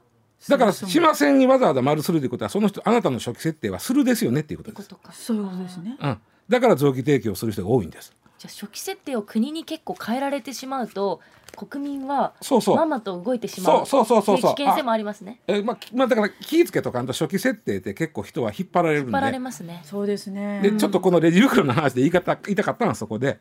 [0.49, 4.89] だからしませんにわざわざ丸するということはその人あなたの初期設定はするですよねっていうことです。
[5.25, 5.97] そういうことですね。
[5.99, 6.19] うん。
[6.51, 8.13] だから臓器提供する人が多いんです。
[8.41, 11.21] じゃあ初期設定を国に結構変えられてしまうと
[11.69, 12.77] 国民はそうそう。
[12.77, 15.41] ままと動いてしまうそうそうそうそう危険性もありますね。
[15.47, 19.09] えまあ、まあだから気ぃつけとかんと初期設定って結構人は引っ張られるんで。
[19.09, 19.83] 引っ張られますね。
[19.85, 20.61] そうですね。
[20.63, 23.41] でちょっとこのレジ袋の話で言い方言いたかったのはそこで。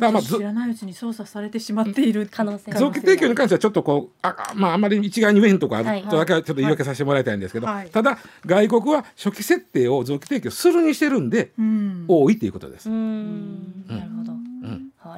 [0.00, 6.02] だまあ知らないうちに操作されてしまっている可能性臓器提供に関してはちょっとこうあまああんまり一概に言えんとこある。
[6.08, 12.90] とだけはちょっと言い訳させてもらいたいんですけど、はい、ただ外国は初期設定を臓器提供するにしてるんで、うん、多いっていうことです。
[12.90, 13.84] うん。
[13.86, 14.39] なるほど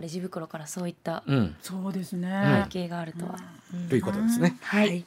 [0.01, 1.24] レジ袋からそういった、
[1.61, 2.62] そうですね。
[2.64, 3.37] 背景があるとは、
[3.89, 4.57] ということですね。
[4.62, 5.05] はい